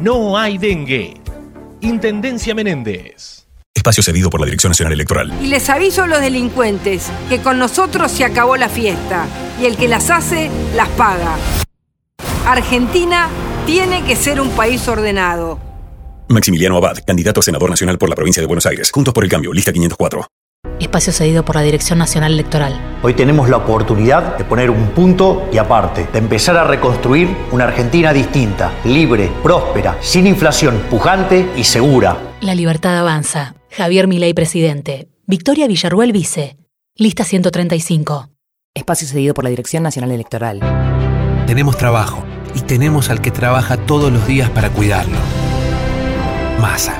[0.00, 1.20] no hay dengue.
[1.80, 3.46] Intendencia Menéndez.
[3.74, 5.32] Espacio cedido por la Dirección Nacional Electoral.
[5.42, 9.26] Y les aviso a los delincuentes que con nosotros se acabó la fiesta
[9.60, 11.36] y el que las hace las paga.
[12.46, 13.28] Argentina
[13.66, 15.58] tiene que ser un país ordenado.
[16.28, 18.90] Maximiliano Abad, candidato a senador nacional por la provincia de Buenos Aires.
[18.90, 20.26] Juntos por el cambio, lista 504.
[20.90, 22.98] Espacio cedido por la Dirección Nacional Electoral.
[23.02, 27.64] Hoy tenemos la oportunidad de poner un punto y aparte, de empezar a reconstruir una
[27.64, 32.16] Argentina distinta, libre, próspera, sin inflación, pujante y segura.
[32.40, 33.54] La libertad avanza.
[33.70, 35.08] Javier Milei, presidente.
[35.26, 36.56] Victoria Villarruel, vice.
[36.96, 38.28] Lista 135.
[38.74, 40.60] Espacio cedido por la Dirección Nacional Electoral.
[41.46, 45.18] Tenemos trabajo y tenemos al que trabaja todos los días para cuidarlo.
[46.60, 46.96] Masa.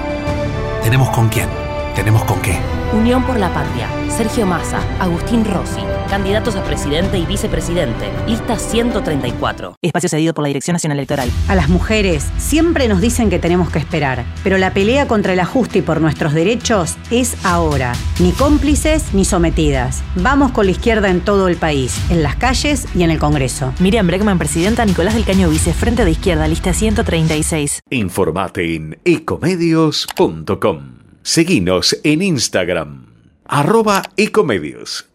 [0.83, 1.49] Tenemos con quién,
[1.95, 2.59] tenemos con qué.
[2.93, 3.89] Unión por la Patria.
[4.09, 8.11] Sergio Massa, Agustín Rossi, candidatos a presidente y vicepresidente.
[8.27, 9.77] Lista 134.
[9.81, 11.31] Espacio cedido por la Dirección Nacional Electoral.
[11.49, 15.41] A las mujeres siempre nos dicen que tenemos que esperar, pero la pelea contra el
[15.41, 17.93] ajuste y por nuestros derechos es ahora.
[18.19, 20.03] Ni cómplices ni sometidas.
[20.17, 23.73] Vamos con la izquierda en todo el país, en las calles y en el Congreso.
[23.79, 27.81] Miriam Bregman, presidenta, Nicolás del Caño Vice, Frente de Izquierda, lista 136.
[27.91, 31.00] Informate en ecomedios.com.
[31.23, 33.07] Seguinos en Instagram,
[33.45, 35.07] arroba ecomedios.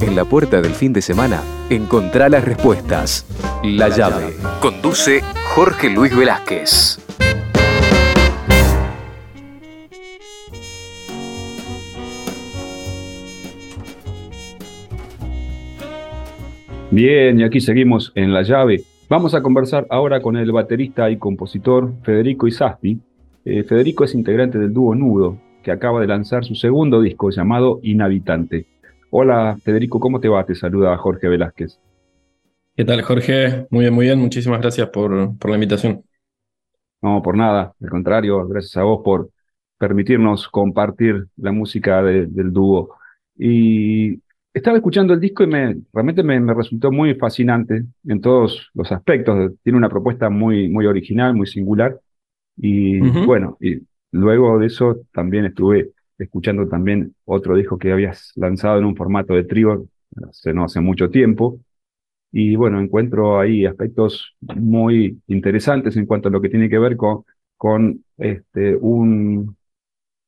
[0.00, 1.40] En la puerta del fin de semana,
[1.70, 3.24] encontrá las respuestas.
[3.62, 4.34] La llave.
[4.60, 5.22] Conduce
[5.54, 6.98] Jorge Luis Velázquez.
[16.90, 18.82] Bien, y aquí seguimos en La llave.
[19.08, 23.00] Vamos a conversar ahora con el baterista y compositor Federico Isasti.
[23.44, 27.78] Eh, Federico es integrante del dúo Nudo, que acaba de lanzar su segundo disco llamado
[27.82, 28.66] Inhabitante.
[29.10, 30.44] Hola Federico, ¿cómo te va?
[30.44, 31.78] Te saluda Jorge Velázquez.
[32.76, 33.66] ¿Qué tal Jorge?
[33.70, 34.18] Muy bien, muy bien.
[34.18, 36.02] Muchísimas gracias por, por la invitación.
[37.00, 37.72] No, por nada.
[37.80, 39.30] Al contrario, gracias a vos por
[39.78, 42.96] permitirnos compartir la música de- del dúo.
[43.38, 44.20] Y
[44.58, 48.90] estaba escuchando el disco y me, realmente me, me resultó muy fascinante en todos los
[48.92, 49.52] aspectos.
[49.62, 52.00] Tiene una propuesta muy, muy original, muy singular.
[52.56, 53.80] Y bueno, y
[54.12, 59.34] luego de eso también estuve escuchando también otro disco que habías lanzado en un formato
[59.34, 59.86] de trío
[60.28, 61.60] hace, no hace mucho tiempo.
[62.32, 66.96] Y bueno, encuentro ahí aspectos muy interesantes en cuanto a lo que tiene que ver
[66.96, 67.24] con,
[67.56, 69.56] con este, un,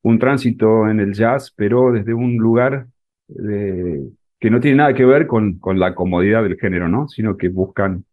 [0.02, 2.88] un tránsito en el jazz, pero desde un lugar
[3.28, 4.10] de-
[4.40, 7.09] que no tiene nada que ver con, con la comodidad del género, ¿no?
[7.09, 8.05] Sino que buscan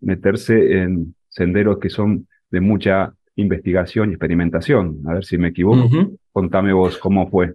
[0.00, 5.02] meterse en senderos que son de mucha investigación y experimentación.
[5.06, 5.88] A ver si me equivoco.
[6.32, 7.54] Contame vos cómo fue.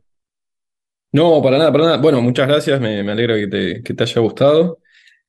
[1.11, 1.97] No, para nada, para nada.
[1.97, 4.79] Bueno, muchas gracias, me, me alegra que te, que te haya gustado.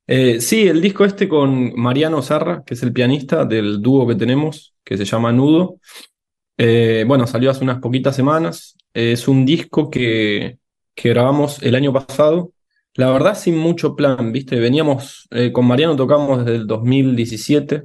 [0.07, 4.14] Eh, sí, el disco este con Mariano Sarra, que es el pianista del dúo que
[4.14, 5.79] tenemos, que se llama Nudo.
[6.59, 8.77] Eh, bueno, salió hace unas poquitas semanas.
[8.94, 10.59] Es un disco que,
[10.94, 12.53] que grabamos el año pasado.
[12.96, 14.59] La verdad, sin mucho plan, ¿viste?
[14.59, 17.82] Veníamos, eh, con Mariano tocamos desde el 2017.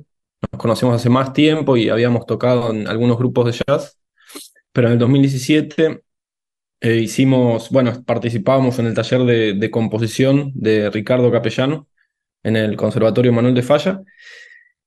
[0.51, 3.99] Nos conocemos hace más tiempo y habíamos tocado en algunos grupos de jazz.
[4.71, 6.01] Pero en el 2017
[6.79, 9.21] eh, hicimos, bueno, participábamos en el taller
[9.57, 11.87] de, composición de Ricardo Capellano
[12.43, 14.01] en el Conservatorio Manuel de Falla.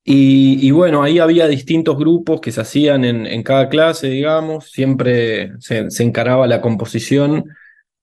[0.06, 5.52] Y, bueno, ahí había distintos grupos que se hacían en, en cada clase, digamos, siempre
[5.60, 7.46] se, se encaraba la composición,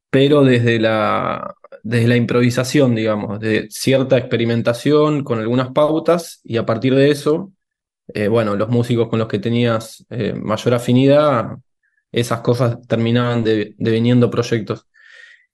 [0.09, 6.65] pero desde la, desde la improvisación, digamos, de cierta experimentación con algunas pautas, y a
[6.65, 7.51] partir de eso,
[8.09, 11.57] eh, bueno, los músicos con los que tenías eh, mayor afinidad,
[12.11, 14.87] esas cosas terminaban de- deveniendo proyectos.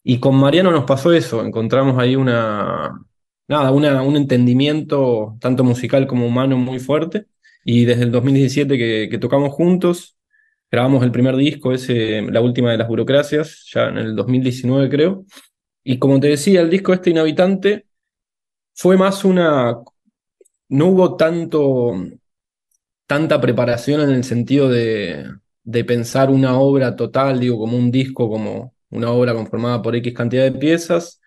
[0.04, 3.00] Y con Mariano nos pasó eso, encontramos ahí una,
[3.48, 7.26] nada, una, un entendimiento tanto musical como humano muy fuerte.
[7.66, 10.18] Y desde el 2017 que, que tocamos juntos,
[10.72, 15.26] grabamos el primer disco, ese, La última de las burocracias, ya en el 2019 creo.
[15.90, 17.88] Y como te decía, el disco este Inhabitante
[18.74, 19.78] fue más una...
[20.68, 21.94] No hubo tanto,
[23.06, 25.32] tanta preparación en el sentido de,
[25.64, 30.14] de pensar una obra total, digo, como un disco, como una obra conformada por X
[30.14, 31.22] cantidad de piezas,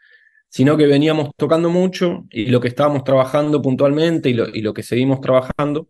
[0.51, 4.75] sino que veníamos tocando mucho y lo que estábamos trabajando puntualmente y lo, y lo
[4.75, 5.89] que seguimos trabajando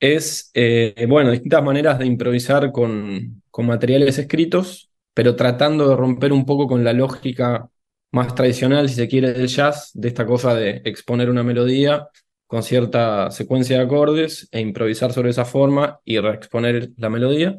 [0.00, 6.32] es, eh, bueno, distintas maneras de improvisar con, con materiales escritos, pero tratando de romper
[6.32, 7.70] un poco con la lógica
[8.12, 12.08] más tradicional, si se quiere, del jazz, de esta cosa de exponer una melodía
[12.46, 17.58] con cierta secuencia de acordes e improvisar sobre esa forma y reexponer la melodía.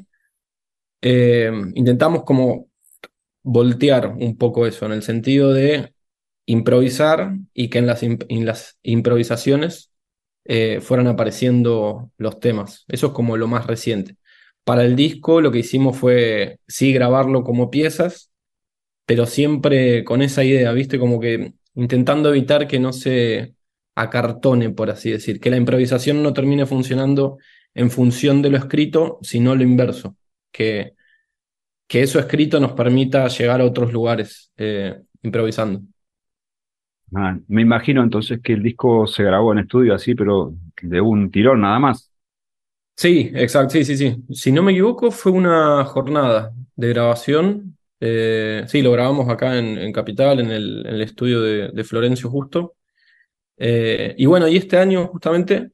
[1.01, 2.69] Eh, intentamos como
[3.43, 5.93] voltear un poco eso, en el sentido de
[6.45, 9.91] improvisar y que en las, improvisaciones
[10.45, 12.85] eh, fueran apareciendo los temas.
[12.87, 14.15] Eso es como lo más reciente.
[14.63, 18.31] Para el disco lo que hicimos fue, sí, grabarlo como piezas,
[19.07, 20.99] pero siempre con esa idea, ¿viste?
[20.99, 23.55] Como que intentando evitar que no se
[23.95, 27.39] acartone, por así decir, que la improvisación no termine funcionando
[27.75, 30.17] en función de lo escrito, sino lo inverso,
[30.51, 30.95] que,
[31.87, 35.81] que eso escrito nos permita llegar a otros lugares eh, improvisando.
[37.15, 41.31] Ah, me imagino entonces que el disco se grabó en estudio así, pero de un
[41.31, 42.11] tirón nada más.
[42.95, 44.15] Sí, exacto, sí, sí, sí.
[44.31, 47.76] Si no me equivoco, fue una jornada de grabación.
[47.99, 52.75] Eh, sí, lo grabamos acá en, Capital, en el, estudio de, Florencio Justo.
[53.57, 55.71] Eh, y bueno, y este año justamente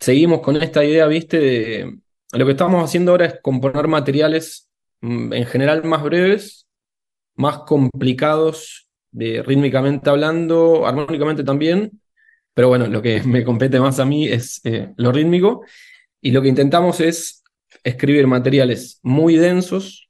[0.00, 1.98] seguimos con esta idea, viste, de
[2.32, 4.68] lo que estamos haciendo ahora es componer materiales
[5.00, 6.66] mm, en general más breves,
[7.34, 12.00] más complicados de, rítmicamente hablando, armónicamente también,
[12.54, 15.64] pero bueno, lo que me compete más a mí es eh, lo rítmico,
[16.20, 17.42] y lo que intentamos es
[17.84, 20.08] escribir materiales muy densos,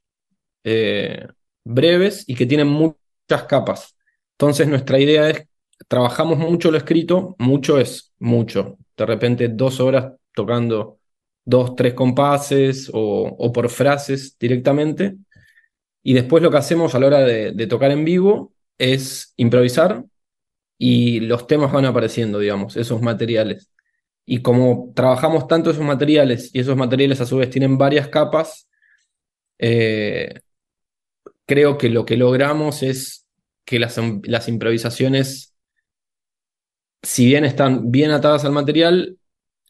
[0.65, 1.27] eh,
[1.65, 3.97] breves y que tienen muchas capas.
[4.33, 5.47] Entonces nuestra idea es,
[5.89, 10.99] trabajamos mucho lo escrito, mucho es mucho, de repente dos horas tocando
[11.45, 15.17] dos, tres compases o, por frases directamente.
[16.03, 20.05] Y después lo que hacemos a la hora de, tocar en vivo es improvisar
[20.79, 23.71] y los temas van apareciendo, digamos, esos materiales.
[24.25, 28.69] Y como trabajamos tanto esos materiales y esos materiales a su vez tienen varias capas,
[29.59, 30.41] eh,
[31.47, 33.27] creo que lo que logramos es
[33.65, 35.55] que las, las improvisaciones,
[37.03, 39.19] si bien están bien atadas al material,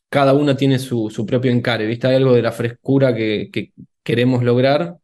[0.09, 2.07] cada una tiene su, su propio encare, ¿viste?
[2.07, 4.99] Hay algo de la frescura que, que, queremos lograr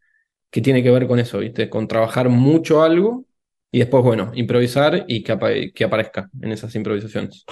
[0.51, 1.71] que tiene que ver con eso, ¿viste?
[1.71, 3.25] Con trabajar mucho algo
[3.71, 7.45] y después, bueno, improvisar y que, que aparezca en esas improvisaciones.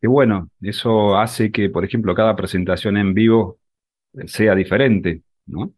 [0.00, 3.58] Y bueno, eso hace que, por ejemplo, cada presentación en vivo
[4.26, 5.72] sea diferente, ¿no?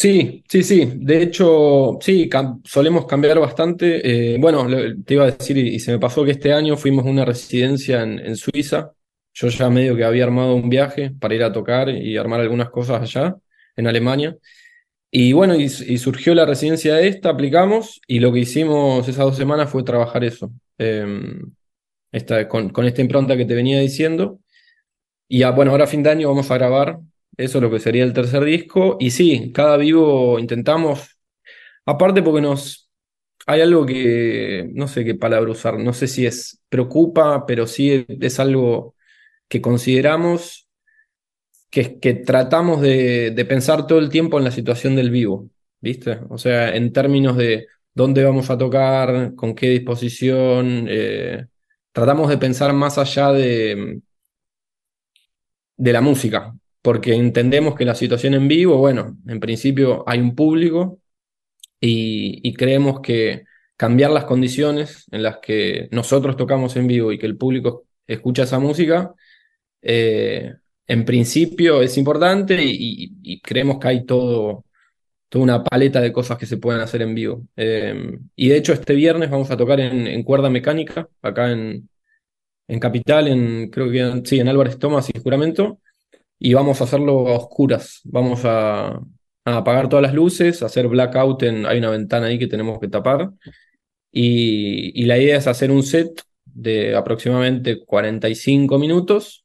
[0.00, 0.92] Sí, sí, sí.
[0.96, 2.30] De hecho, sí,
[2.64, 4.34] solemos cambiar bastante.
[4.34, 4.66] Eh, bueno,
[5.04, 8.02] te iba a decir, y, se me pasó que este año fuimos a una residencia
[8.02, 8.92] en, Suiza
[9.34, 12.70] yo ya medio que había armado un viaje para ir a tocar y armar algunas
[12.70, 13.36] cosas allá,
[13.76, 14.36] en Alemania.
[15.10, 19.36] Y bueno, y, surgió la residencia de esta, aplicamos, y lo que hicimos esas dos
[19.36, 21.52] semanas fue trabajar eso, em,
[22.12, 24.40] esta, con, esta impronta que te venía diciendo.
[25.28, 27.00] Y bueno, ahora a fin de año vamos a grabar
[27.36, 28.96] eso, lo que sería el tercer disco.
[29.00, 31.18] Y sí, cada vivo intentamos,
[31.86, 32.90] aparte porque nos,
[33.46, 38.06] hay algo que, no sé qué palabra usar, no sé si es preocupa, pero sí
[38.20, 38.94] es algo
[39.48, 40.68] que consideramos
[41.70, 45.50] que, que tratamos de, pensar todo el tiempo en la situación del vivo,
[45.80, 46.20] ¿viste?
[46.28, 51.46] O sea, en términos de dónde vamos a tocar, con qué disposición, eh,
[51.92, 54.00] tratamos de pensar más allá de,
[55.76, 60.34] de la música, porque entendemos que la situación en vivo, bueno, en principio hay un
[60.34, 61.00] público
[61.80, 63.44] y, creemos que
[63.76, 68.42] cambiar las condiciones en las que nosotros tocamos en vivo y que el público escucha
[68.44, 69.14] esa música
[69.82, 70.52] eh,
[70.86, 74.64] en principio es importante y, creemos que hay todo,
[75.28, 77.46] toda una paleta de cosas que se pueden hacer en vivo.
[77.56, 81.88] Eh, y de hecho este viernes vamos a tocar en, cuerda mecánica, acá en,
[82.68, 85.80] en Capital, en, creo que sí, en Álvarez Tomás y Juramento,
[86.40, 88.00] y vamos a hacerlo a oscuras.
[88.04, 88.98] Vamos a,
[89.44, 93.30] apagar todas las luces, hacer blackout, en, hay una ventana ahí que tenemos que tapar.
[94.10, 99.44] Y, y la idea es hacer un set de aproximadamente 45 minutos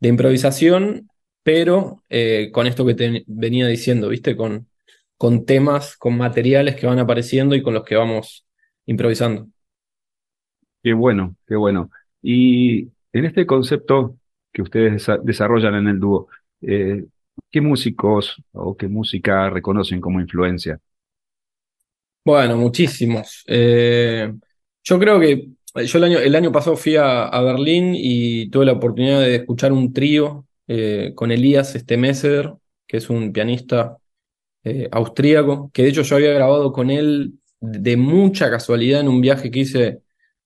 [0.00, 1.08] de improvisación,
[1.42, 4.36] pero eh, con esto que te venía diciendo, ¿viste?
[4.36, 4.68] Con,
[5.16, 8.46] con temas, con materiales que van apareciendo y con los que vamos
[8.84, 9.48] improvisando.
[10.82, 11.90] Qué bueno, qué bueno.
[12.20, 14.18] Y en este concepto
[14.54, 16.28] que ustedes desarrollan en el dúo,
[16.62, 17.04] eh,
[17.50, 20.80] ¿qué músicos o qué música reconocen como influencia?
[22.24, 23.44] Bueno, muchísimos.
[23.48, 24.32] Eh,
[24.82, 25.48] yo creo que
[25.84, 29.72] yo el año, el año pasado fui a, Berlín y tuve la oportunidad de escuchar
[29.72, 32.52] un trío eh, con Elías este Messer,
[32.86, 33.98] que es un pianista
[34.62, 39.20] eh, austríaco, que de hecho yo había grabado con él de mucha casualidad en un
[39.20, 40.00] viaje que hice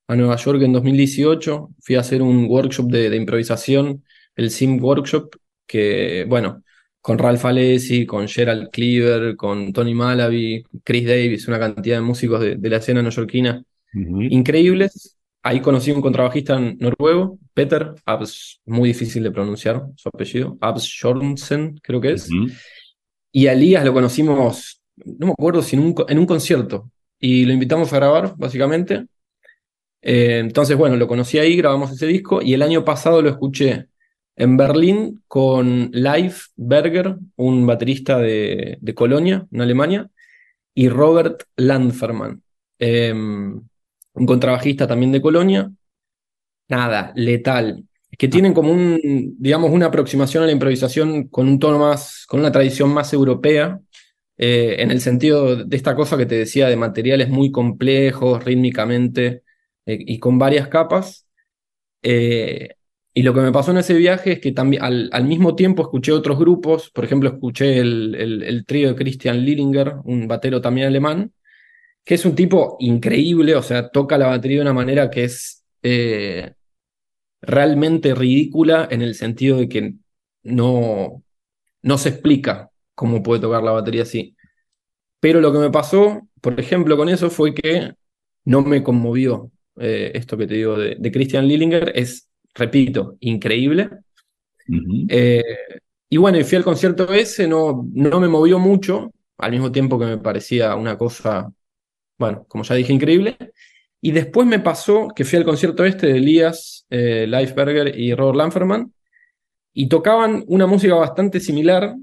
[0.08, 1.70] a Nueva York en 2018.
[1.80, 4.04] Fui a hacer un workshop de, improvisación,
[4.34, 5.36] el Sim Workshop,
[5.66, 6.64] que, bueno,
[7.00, 12.40] con Ralph Alessi, con Gerald Cleaver, con Tony Malaby, Chris Davis, una cantidad de músicos
[12.40, 13.62] de, de la escena neoyorquina
[13.94, 15.16] increíbles.
[15.42, 21.78] Ahí conocí un contrabajista noruego, Peter Abs, muy difícil de pronunciar su apellido, Abs Jornsen,
[21.82, 22.28] creo que es.
[23.32, 26.90] Y a Elías lo conocimos, no me acuerdo si en un, en un concierto,
[27.20, 29.06] y lo invitamos a grabar, básicamente.
[30.02, 33.88] Eh, entonces, bueno, lo conocí ahí, grabamos ese disco y el año pasado lo escuché
[34.36, 40.08] en Berlín con Leif Berger, un baterista de, de Colonia, en Alemania,
[40.74, 42.40] y Robert Landferman,
[42.78, 45.72] eh, un contrabajista también de Colonia.
[46.68, 47.84] Nada, letal.
[48.16, 52.40] Que tienen como un, digamos, una aproximación a la improvisación con un tono más, con
[52.40, 53.80] una tradición más europea,
[54.36, 59.42] eh, en el sentido de esta cosa que te decía de materiales muy complejos rítmicamente
[59.88, 61.26] eh, y con varias capas.
[62.02, 62.74] Eh,
[63.14, 66.12] y lo que me pasó en ese viaje es que también al, mismo tiempo escuché
[66.12, 70.88] otros grupos, por ejemplo, escuché el, el, el trío de Christian Lillinger, un batero también
[70.88, 71.32] alemán,
[72.04, 75.64] que es un tipo increíble, o sea, toca la batería de una manera que es
[75.82, 76.52] eh,
[77.40, 79.94] realmente ridícula en el sentido de que
[80.42, 81.24] no,
[81.82, 84.36] no se explica cómo puede tocar la batería así.
[85.20, 87.94] Pero lo que me pasó, por ejemplo, con eso fue que
[88.44, 89.50] no me conmovió
[89.80, 93.88] eh, esto que te digo de, de Christian Lillinger, es, repito, increíble.
[95.08, 95.42] Eh,
[96.08, 99.98] y bueno, y fui al concierto ese, no, no me movió mucho, al mismo tiempo
[99.98, 101.50] que me parecía una cosa,
[102.18, 103.36] bueno, como ya dije, increíble.
[104.00, 108.36] Y después me pasó que fui al concierto este de Elías eh, Leifberger y Robert
[108.36, 108.92] Lanferman,
[109.72, 111.94] y tocaban una música bastante similar,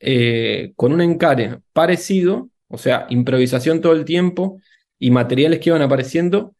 [0.00, 4.60] eh, con un encare parecido, o sea, improvisación todo el tiempo
[4.98, 6.54] y materiales que iban apareciendo,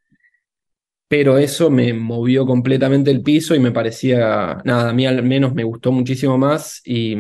[1.11, 5.53] pero eso me movió completamente el piso y me parecía, nada, a mí al menos
[5.55, 7.17] me gustó muchísimo más y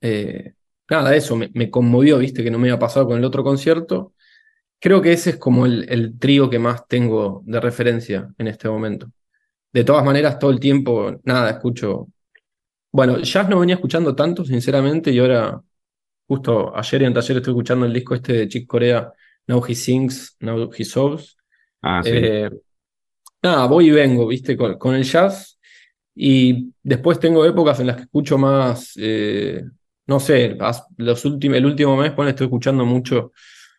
[0.00, 0.54] eh,
[0.90, 4.14] nada, eso me, conmovió, viste, que no me había pasado con el otro concierto.
[4.80, 8.68] Creo que ese es como el, el trío que más tengo de referencia en este
[8.68, 9.08] momento.
[9.72, 12.08] De todas maneras, todo el tiempo, nada, escucho.
[12.92, 15.62] Bueno, jazz no venía escuchando tanto, sinceramente, y ahora,
[16.26, 19.12] justo ayer y anteayer estoy escuchando el disco este de Chick Corea,
[19.46, 21.36] Now He Sings, Now He Sobs.
[21.86, 22.10] Ah, sí.
[22.12, 22.50] Eh,
[23.42, 25.58] nada, voy y vengo, viste, con, el jazz.
[26.14, 29.62] Y después tengo épocas en las que escucho más, eh,
[30.06, 30.56] no sé,
[30.96, 33.32] los últimos, el último mes, bueno, estoy escuchando mucho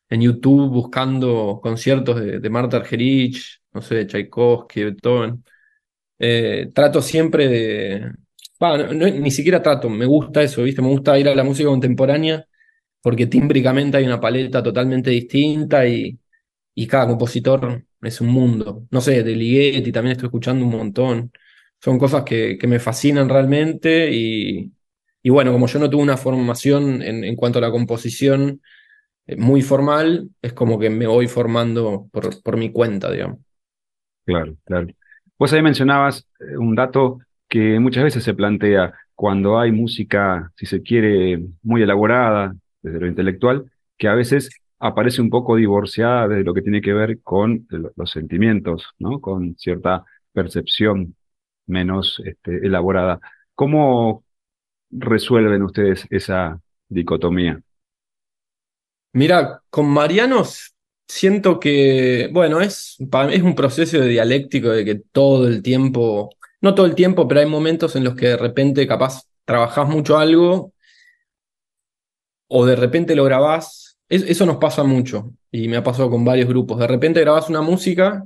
[0.10, 5.44] en YouTube, buscando conciertos de, de Marta Argerich, no sé, de Tchaikovsky, Beethoven.
[6.20, 8.12] Eh, trato siempre de.
[8.60, 10.82] No, ni siquiera trato, me gusta eso, ¿viste?
[10.82, 12.46] Me gusta ir a la música contemporánea
[13.02, 16.18] porque tímbricamente hay una paleta totalmente distinta y,
[16.76, 18.88] y cada compositor es un mundo.
[18.92, 21.32] No sé, de Ligeti también estoy escuchando un montón.
[21.80, 24.74] Son cosas que, que me fascinan realmente y,
[25.22, 28.62] y, bueno, como yo no tuve una formación en, en cuanto a la composición
[29.28, 33.40] eh, muy formal, es como que me voy formando por, por mi cuenta, digamos.
[34.26, 34.88] Claro, claro.
[35.38, 40.66] Vos ahí mencionabas eh, un dato que muchas veces se plantea cuando hay música, si
[40.66, 44.50] se quiere, muy elaborada desde lo intelectual, que a veces
[44.80, 49.20] aparece un poco divorciada de lo que tiene que ver con los sentimientos, ¿no?
[49.22, 50.04] Con cierta
[50.34, 51.16] percepción
[51.68, 53.20] menos este, elaborada.
[53.54, 54.24] ¿Cómo
[54.92, 56.60] resuelven ustedes esa
[56.90, 57.62] dicotomía?
[59.14, 60.76] Mira, con Marianos
[61.08, 62.98] siento que, bueno, es,
[63.32, 66.30] es un proceso de dialéctico de que todo el tiempo,
[66.62, 70.18] no todo el tiempo, pero hay momentos en los que de repente capaz trabajás mucho
[70.18, 70.74] algo
[72.48, 73.85] o de repente lo grabás.
[74.10, 76.80] Es, eso nos pasa mucho y me ha pasado con varios grupos.
[76.80, 78.26] De repente grabás una música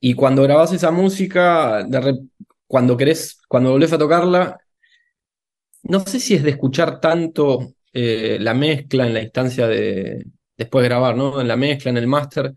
[0.00, 1.86] y cuando grabás esa música,
[2.66, 4.58] cuando querés, cuando volvés a tocarla,
[5.84, 10.82] no sé si es de escuchar tanto eh, la mezcla en la instancia de, después
[10.82, 11.40] de grabar, ¿no?
[11.40, 12.52] En la mezcla, en el máster.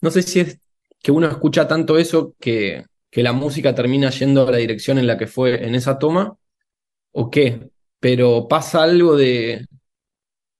[0.00, 0.58] No sé si es
[1.02, 5.06] que uno escucha tanto eso que, que la música termina yendo a la dirección en
[5.06, 6.36] la que fue en esa toma,
[7.12, 7.70] o qué,
[8.00, 9.66] pero pasa algo de,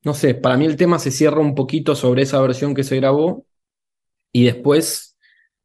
[0.05, 2.97] no sé, para mí el tema se cierra un poquito sobre esa versión que se
[2.97, 3.47] grabó
[4.33, 5.17] y después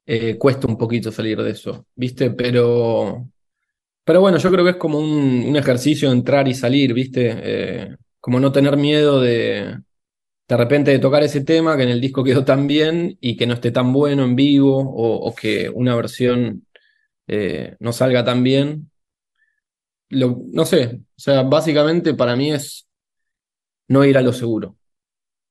[0.05, 2.31] eh, cuesta un poquito salir de eso, ¿viste?
[2.31, 3.29] Pero,
[4.03, 7.31] pero bueno, yo creo que es como un, ejercicio entrar y salir, ¿viste?
[7.43, 9.77] Eh, como no tener miedo de,
[10.47, 13.47] de repente de tocar ese tema que en el disco quedó tan bien y que
[13.47, 16.65] no esté tan bueno en vivo o, o que una versión
[17.27, 18.89] eh, no salga tan bien.
[20.09, 22.88] Lo, no sé, o sea, básicamente para mí es
[23.89, 24.77] no ir a lo seguro,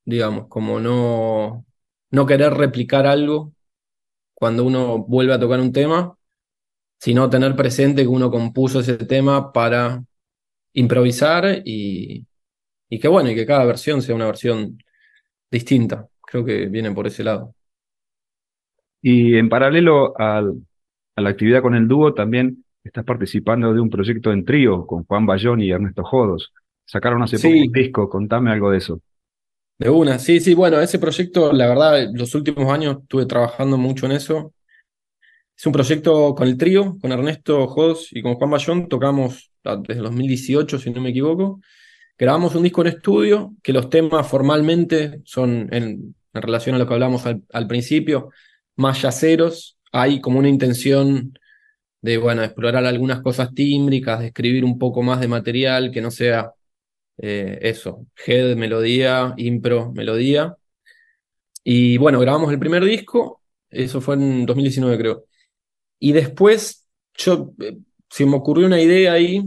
[0.04, 1.66] digamos, como no,
[2.10, 3.52] no querer replicar algo
[4.34, 6.16] cuando uno vuelve a tocar un tema,
[6.98, 10.04] sino tener presente que uno compuso ese tema para
[10.74, 12.26] improvisar y,
[12.90, 14.78] y que bueno, y que cada versión sea una versión
[15.50, 16.08] distinta.
[16.22, 17.54] Creo que viene por ese lado.
[19.02, 20.54] Y en paralelo al,
[21.16, 25.04] a la actividad con el dúo, también estás participando de un proyecto en trío con
[25.04, 26.52] Juan Bayón y Ernesto Jodos.
[26.88, 27.48] Sacaron hace Sí.
[27.48, 29.00] poco un disco, contame algo de eso.
[29.78, 34.06] De una, sí, sí, bueno, ese proyecto, la verdad, los últimos años estuve trabajando mucho
[34.06, 34.54] en eso.
[35.56, 39.52] Es un proyecto con el trío, con Ernesto Jos y con Juan Bayón, tocamos
[39.86, 41.60] desde 2018, si no me equivoco.
[42.16, 46.94] Grabamos un disco en estudio, que los temas formalmente son en, relación a lo que
[46.94, 48.30] hablamos al, al principio,
[48.76, 49.78] más yaceros.
[49.92, 51.38] Hay como una intención
[52.00, 56.10] de, bueno, explorar algunas cosas tímbricas, de escribir un poco más de material que no
[56.10, 56.52] sea
[57.18, 60.56] eh, eso, head, melodía, impro, melodía.
[61.64, 65.24] Y bueno, grabamos el primer disco, eso fue en 2019 creo.
[65.98, 69.44] Y después yo, eh, se me ocurrió una idea ahí,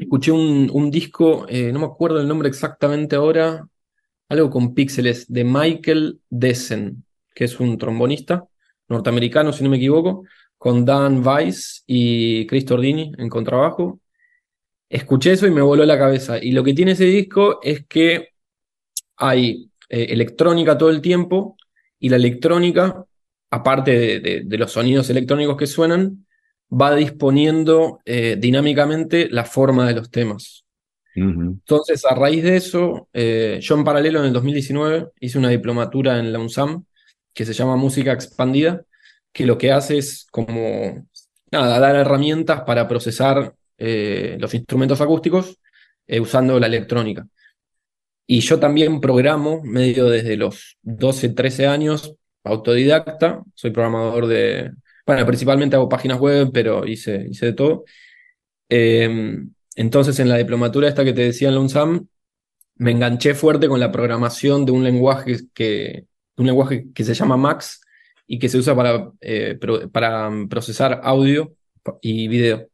[0.00, 3.68] escuché un, disco, eh, no me acuerdo el nombre exactamente ahora,
[4.28, 8.46] algo con píxeles, de Michael Dessen, que es un trombonista
[8.88, 10.24] norteamericano, si no me equivoco,
[10.58, 14.00] con Dan Weiss y Chris Tordini en contrabajo.
[14.88, 16.42] Escuché eso y me voló la cabeza.
[16.42, 18.28] Y lo que tiene ese disco es que
[19.16, 21.56] hay eh, electrónica todo el tiempo
[21.98, 23.04] y la electrónica,
[23.50, 26.26] aparte de, los sonidos electrónicos que suenan,
[26.70, 30.64] va disponiendo eh, dinámicamente la forma de los temas.
[31.14, 36.18] Entonces, a raíz de eso, eh, yo en paralelo en el 2019 hice una diplomatura
[36.18, 36.84] en la UNSAM
[37.32, 38.82] que se llama Música Expandida,
[39.32, 41.06] que lo que hace es como,
[41.50, 45.58] nada, dar herramientas para procesar eh, los instrumentos acústicos
[46.06, 47.26] eh, usando la electrónica.
[48.26, 52.14] Y yo también programo medio desde los 12, 13 años,
[52.44, 54.72] autodidacta, soy programador de,
[55.06, 57.84] bueno, principalmente hago páginas web, pero hice, hice de todo.
[58.68, 62.08] Em, entonces en la diplomatura esta que te decía en la UNSAM,
[62.76, 66.06] me enganché fuerte con la programación de un lenguaje que,
[66.36, 67.80] un lenguaje que se llama Max,
[68.26, 69.58] y que se usa para, eh,
[69.92, 71.54] para procesar audio
[72.00, 72.68] y video.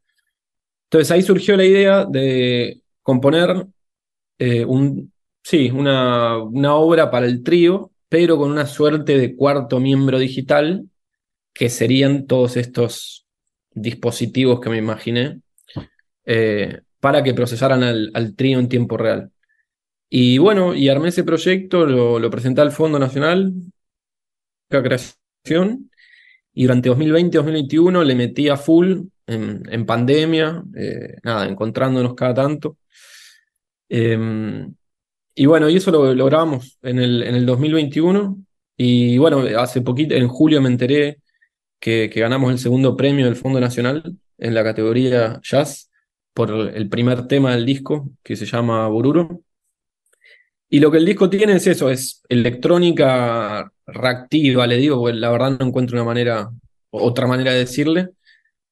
[0.93, 3.67] Entonces ahí surgió la idea de componer
[4.37, 5.11] eh, un,
[5.43, 10.91] sí, una, una obra para el trío, pero con una suerte de cuarto miembro digital,
[11.55, 13.27] que serían todos estos
[13.71, 15.41] dispositivos que me imaginé,
[16.27, 19.33] eh, para que procesaran al, trío en tiempo real.
[20.11, 23.55] Y bueno, y armé ese proyecto, lo, lo presenté al Fondo Nacional,
[24.69, 25.91] creación
[26.55, 32.77] y durante 2020-2021 le metí a full en, pandemia, eh, nada, encontrándonos cada tanto.
[33.89, 34.75] Em,
[35.35, 38.39] y bueno, y eso lo logramos en el, en el 2021.
[38.77, 41.21] Y bueno, hace poquito, en julio me enteré
[41.81, 45.91] que, que, ganamos el segundo premio del Fondo Nacional en la categoría Jazz
[46.35, 49.43] por el primer tema del disco que se llama Bururo.
[50.73, 55.31] Y lo que el disco tiene es eso, es electrónica reactiva, le digo, porque la
[55.31, 56.51] verdad no encuentro una manera,
[56.89, 58.13] otra manera de decirle,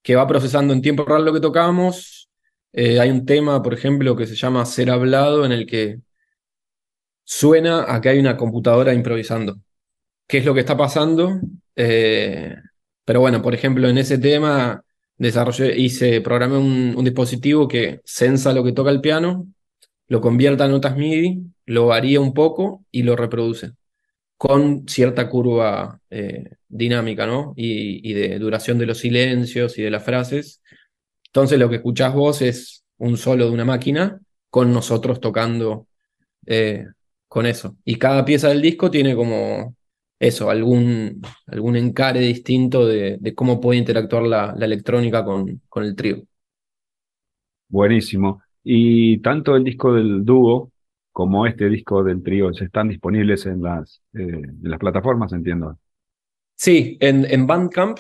[0.03, 2.31] que va procesando en tiempo real lo que tocamos.
[2.73, 5.99] Eh, hay un tema, por ejemplo, que se llama Ser Hablado, en el que
[7.23, 9.59] suena a que hay una computadora improvisando.
[10.27, 11.39] ¿Qué es lo que está pasando?
[11.77, 12.57] Eh,
[13.05, 14.83] pero bueno, por ejemplo, en ese tema
[15.19, 19.49] desarrollé, hice, programé un, dispositivo que sensa lo que toca el piano,
[20.09, 23.73] lo convierte a notas MIDI, lo varía un poco y lo reproduce
[24.37, 27.53] con cierta curva eh, dinámica, ¿no?
[27.57, 30.63] Y, de duración de los silencios y de las frases.
[31.27, 34.19] Entonces lo que escuchás vos es un solo de una máquina
[34.49, 35.87] con nosotros tocando
[36.47, 36.87] eh,
[37.29, 37.77] con eso.
[37.85, 39.77] Y cada pieza del disco tiene como
[40.19, 46.21] eso, algún, algún encare distinto de, cómo puede interactuar la, electrónica con, con el trío.
[47.69, 48.43] Buenísimo.
[48.65, 50.70] Y tanto el disco del dúo
[51.13, 55.79] como este disco del trío están disponibles en las, eh, en las plataformas, entiendo.
[56.55, 57.99] Sí, en, en Bandcamp,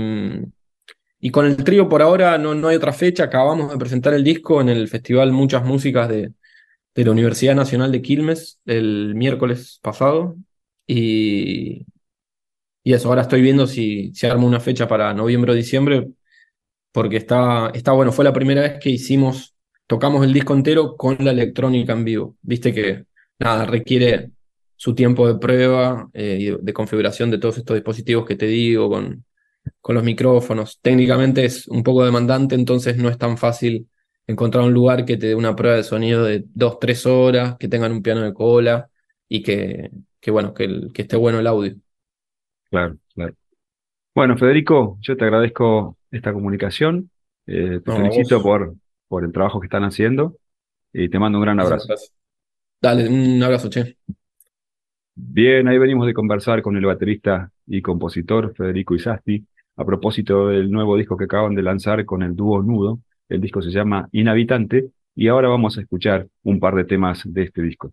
[1.21, 3.25] y con el trío por ahora no, no hay otra fecha.
[3.25, 6.33] Acabamos de presentar el disco en el Festival Muchas Músicas de,
[6.95, 10.37] de la Universidad Nacional de Quilmes el miércoles pasado.
[10.87, 11.87] Y,
[12.85, 16.09] y eso, ahora estoy viendo si, si armo una fecha para noviembre o diciembre,
[16.93, 18.13] porque está, está bueno.
[18.13, 19.55] Fue la primera vez que hicimos,
[19.87, 22.37] tocamos el disco entero con la electrónica en vivo.
[22.43, 23.07] Viste que
[23.39, 24.31] nada, requiere
[24.77, 28.91] su tiempo de prueba eh, y de, configuración de todos estos dispositivos que te digo,
[28.91, 29.25] con,
[29.81, 30.81] con los micrófonos.
[30.83, 33.89] Técnicamente es un poco demandante, entonces no es tan fácil
[34.33, 37.69] encontrar un lugar que te dé una prueba de sonido de dos, tres horas, que
[37.69, 38.91] tengan un piano de cola
[39.29, 41.75] y que, que bueno, que, el, que esté bueno el audio.
[42.71, 43.35] Claro, claro.
[44.15, 47.11] Bueno, Federico, yo te agradezco esta comunicación,
[47.47, 48.75] eh, te felicito por,
[49.09, 50.37] por el trabajo que están haciendo
[50.93, 51.95] y te mando un gran abrazo.
[52.81, 53.97] Dale, un abrazo, che.
[55.15, 60.71] Bien, ahí venimos de conversar con el baterista y compositor Federico Isasti a propósito del
[60.71, 64.91] nuevo disco que acaban de lanzar con el dúo Nudo, el disco se llama Inhabitante
[65.15, 67.93] y ahora vamos a escuchar un par de temas de este disco.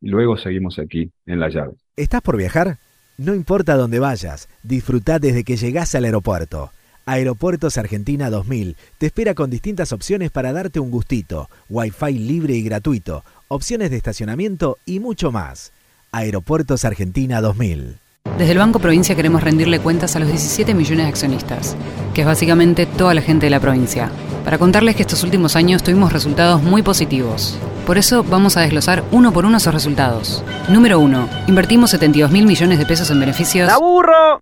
[0.00, 1.74] Luego seguimos aquí en La Llave.
[1.96, 2.78] ¿Estás por viajar?
[3.18, 6.70] No importa dónde vayas, disfruta desde que llegás al aeropuerto.
[7.06, 12.62] Aeropuertos Argentina 2000 te espera con distintas opciones para darte un gustito, wifi libre y
[12.62, 15.72] gratuito, opciones de estacionamiento y mucho más.
[16.12, 17.98] Aeropuertos Argentina 2000.
[18.24, 21.76] Desde el Banco Provincia queremos rendirle cuentas a los 17 millones de accionistas,
[22.14, 24.10] que es básicamente toda la gente de la provincia
[24.44, 27.58] para contarles que estos últimos años tuvimos resultados muy positivos.
[27.86, 30.42] Por eso vamos a desglosar uno por uno esos resultados.
[30.68, 31.28] Número 1.
[31.48, 33.70] Invertimos 72 mil millones de pesos en beneficios.
[33.70, 34.40] ¡Aburro!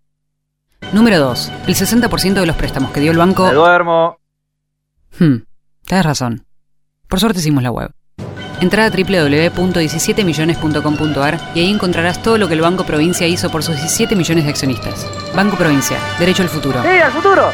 [0.92, 1.52] Número 2.
[1.66, 3.46] El 60% de los préstamos que dio el banco.
[3.46, 4.18] ¡Me duermo!
[5.18, 5.38] Hmm,
[5.84, 6.46] tienes razón.
[7.08, 7.90] Por suerte hicimos la web.
[8.60, 13.76] Entra a www.17millones.com.ar y ahí encontrarás todo lo que el Banco Provincia hizo por sus
[13.76, 15.06] 17 millones de accionistas.
[15.34, 16.82] Banco Provincia, derecho al futuro.
[16.82, 17.52] ¡Sí, al futuro!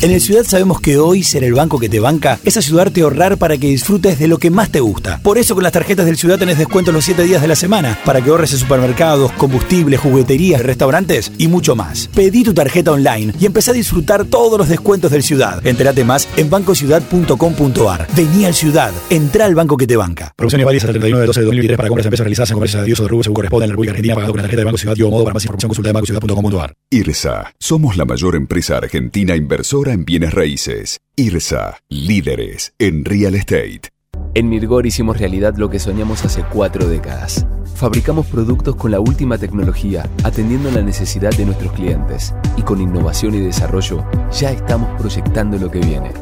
[0.00, 3.04] En el Ciudad sabemos que hoy ser el banco que te banca es ayudarte a
[3.04, 5.18] ahorrar para que disfrutes de lo que más te gusta.
[5.24, 7.98] Por eso con las tarjetas del Ciudad tenés descuento los 7 días de la semana
[8.04, 12.08] para que ahorres en supermercados, combustibles, jugueterías, restaurantes y mucho más.
[12.14, 15.66] Pedí tu tarjeta online y empecé a disfrutar todos los descuentos del Ciudad.
[15.66, 18.06] Entérate más en bancociudad.com.ar.
[18.16, 20.32] Vení al Ciudad, entra al banco que te banca.
[20.36, 22.54] Promociones válidas hasta el 39 de 12 de 2023 para compras de empresas realizadas en
[22.54, 24.60] comercios de uso de rubro según corresponde en la República Argentina pagado con la tarjeta
[24.60, 26.74] de Banco Ciudad y modo para más información consulta de bancociudad.com.ar.
[26.88, 27.52] IRSA.
[27.58, 31.00] Somos la mayor empresa argentina inversora en bienes raíces.
[31.16, 33.90] IRSA, líderes en real estate.
[34.34, 37.46] En Mirgor hicimos realidad lo que soñamos hace cuatro décadas.
[37.74, 42.34] Fabricamos productos con la última tecnología, atendiendo la necesidad de nuestros clientes.
[42.56, 46.12] Y con innovación y desarrollo, ya estamos proyectando lo que viene.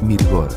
[0.00, 0.48] Mirgor,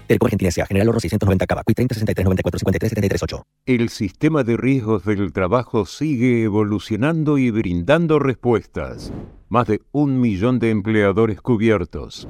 [0.08, 0.66] Telecom Argentina S.A.
[0.66, 1.62] General Oro 690 Cava.
[1.62, 3.42] 30 63 94 53 73 8.
[3.66, 9.12] El sistema de riesgos del trabajo sigue evolucionando y brindando respuestas.
[9.48, 12.26] Más de un millón de empleadores cubiertos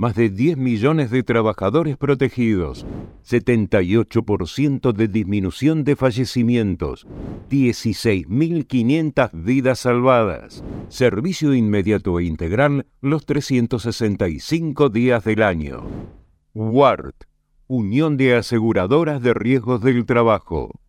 [0.00, 2.86] más de 10 millones de trabajadores protegidos,
[3.22, 7.06] 78% de disminución de fallecimientos,
[7.50, 15.82] 16.500 vidas salvadas, servicio inmediato e integral los 365 días del año.
[16.54, 17.26] WART,
[17.66, 20.80] Unión de Aseguradoras de Riesgos del Trabajo.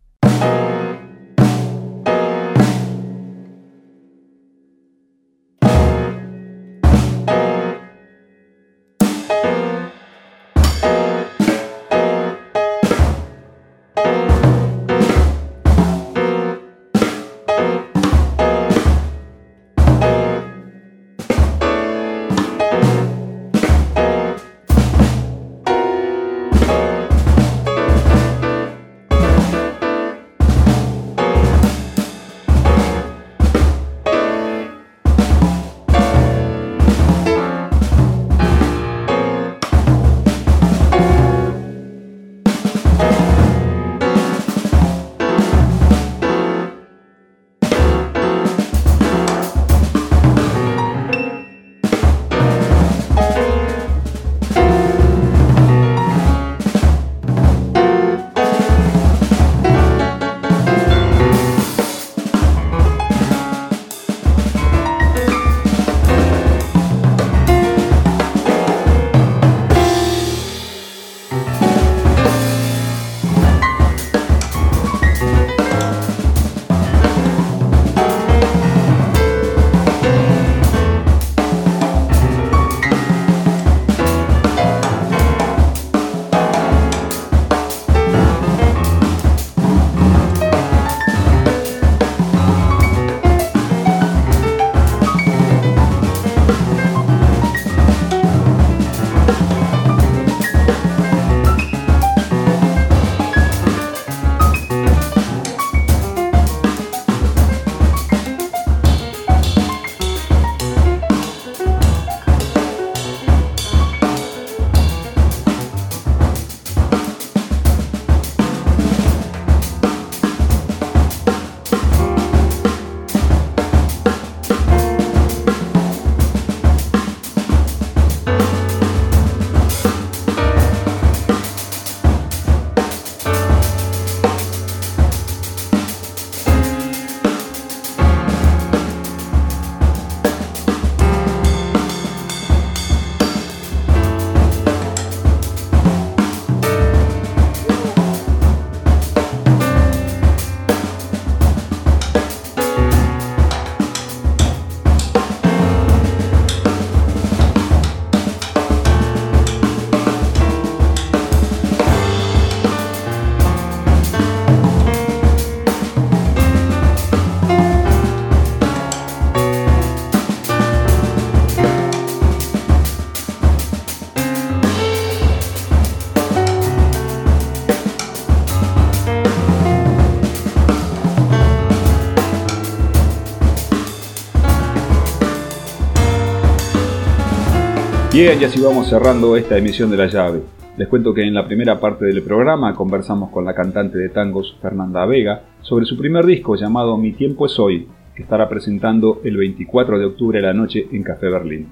[188.12, 190.42] Bien, y así vamos cerrando esta emisión de La Llave.
[190.76, 194.54] Les cuento que en la primera parte del programa conversamos con la cantante de tangos
[194.60, 199.38] Fernanda Vega sobre su primer disco llamado Mi tiempo es hoy, que estará presentando el
[199.38, 201.68] 24 de octubre a la noche en Café Berlín.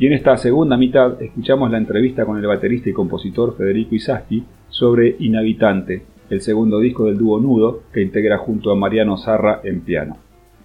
[0.00, 4.42] Y en esta segunda mitad escuchamos la entrevista con el baterista y compositor Federico Isaski
[4.68, 9.82] sobre Inhabitante, el segundo disco del dúo Nudo que integra junto a Mariano Zarra en
[9.82, 10.16] piano.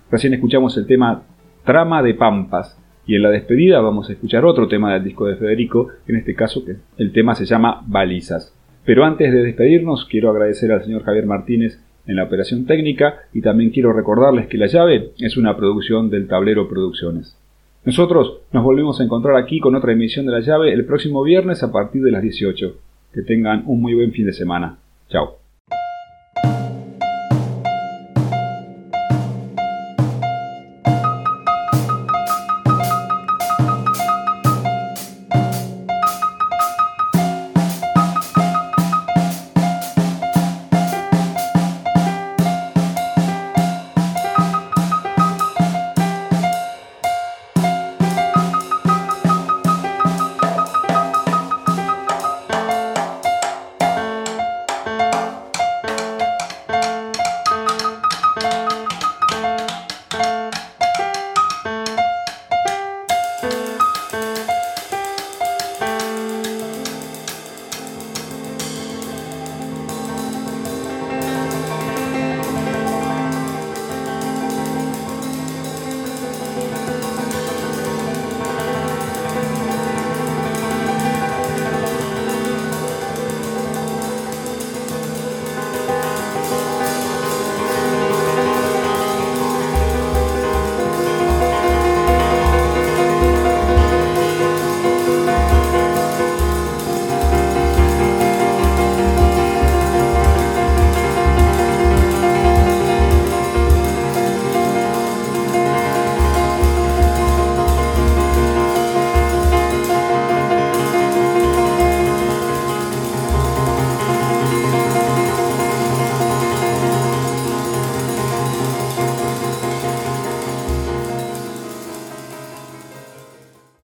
[0.09, 1.21] Recién escuchamos el tema
[1.63, 5.35] Trama de Pampas y en la despedida vamos a escuchar otro tema del disco de
[5.35, 6.63] Federico, en este caso
[6.97, 8.53] el tema se llama Balizas.
[8.85, 13.41] Pero antes de despedirnos quiero agradecer al señor Javier Martínez en la operación técnica y
[13.41, 17.37] también quiero recordarles que La Llave es una producción del Tablero Producciones.
[17.83, 21.63] Nosotros nos volvemos a encontrar aquí con otra emisión de La Llave el próximo viernes
[21.63, 22.75] a partir de las 18.
[23.13, 24.77] Que tengan un muy buen fin de semana.
[25.09, 25.40] Chao.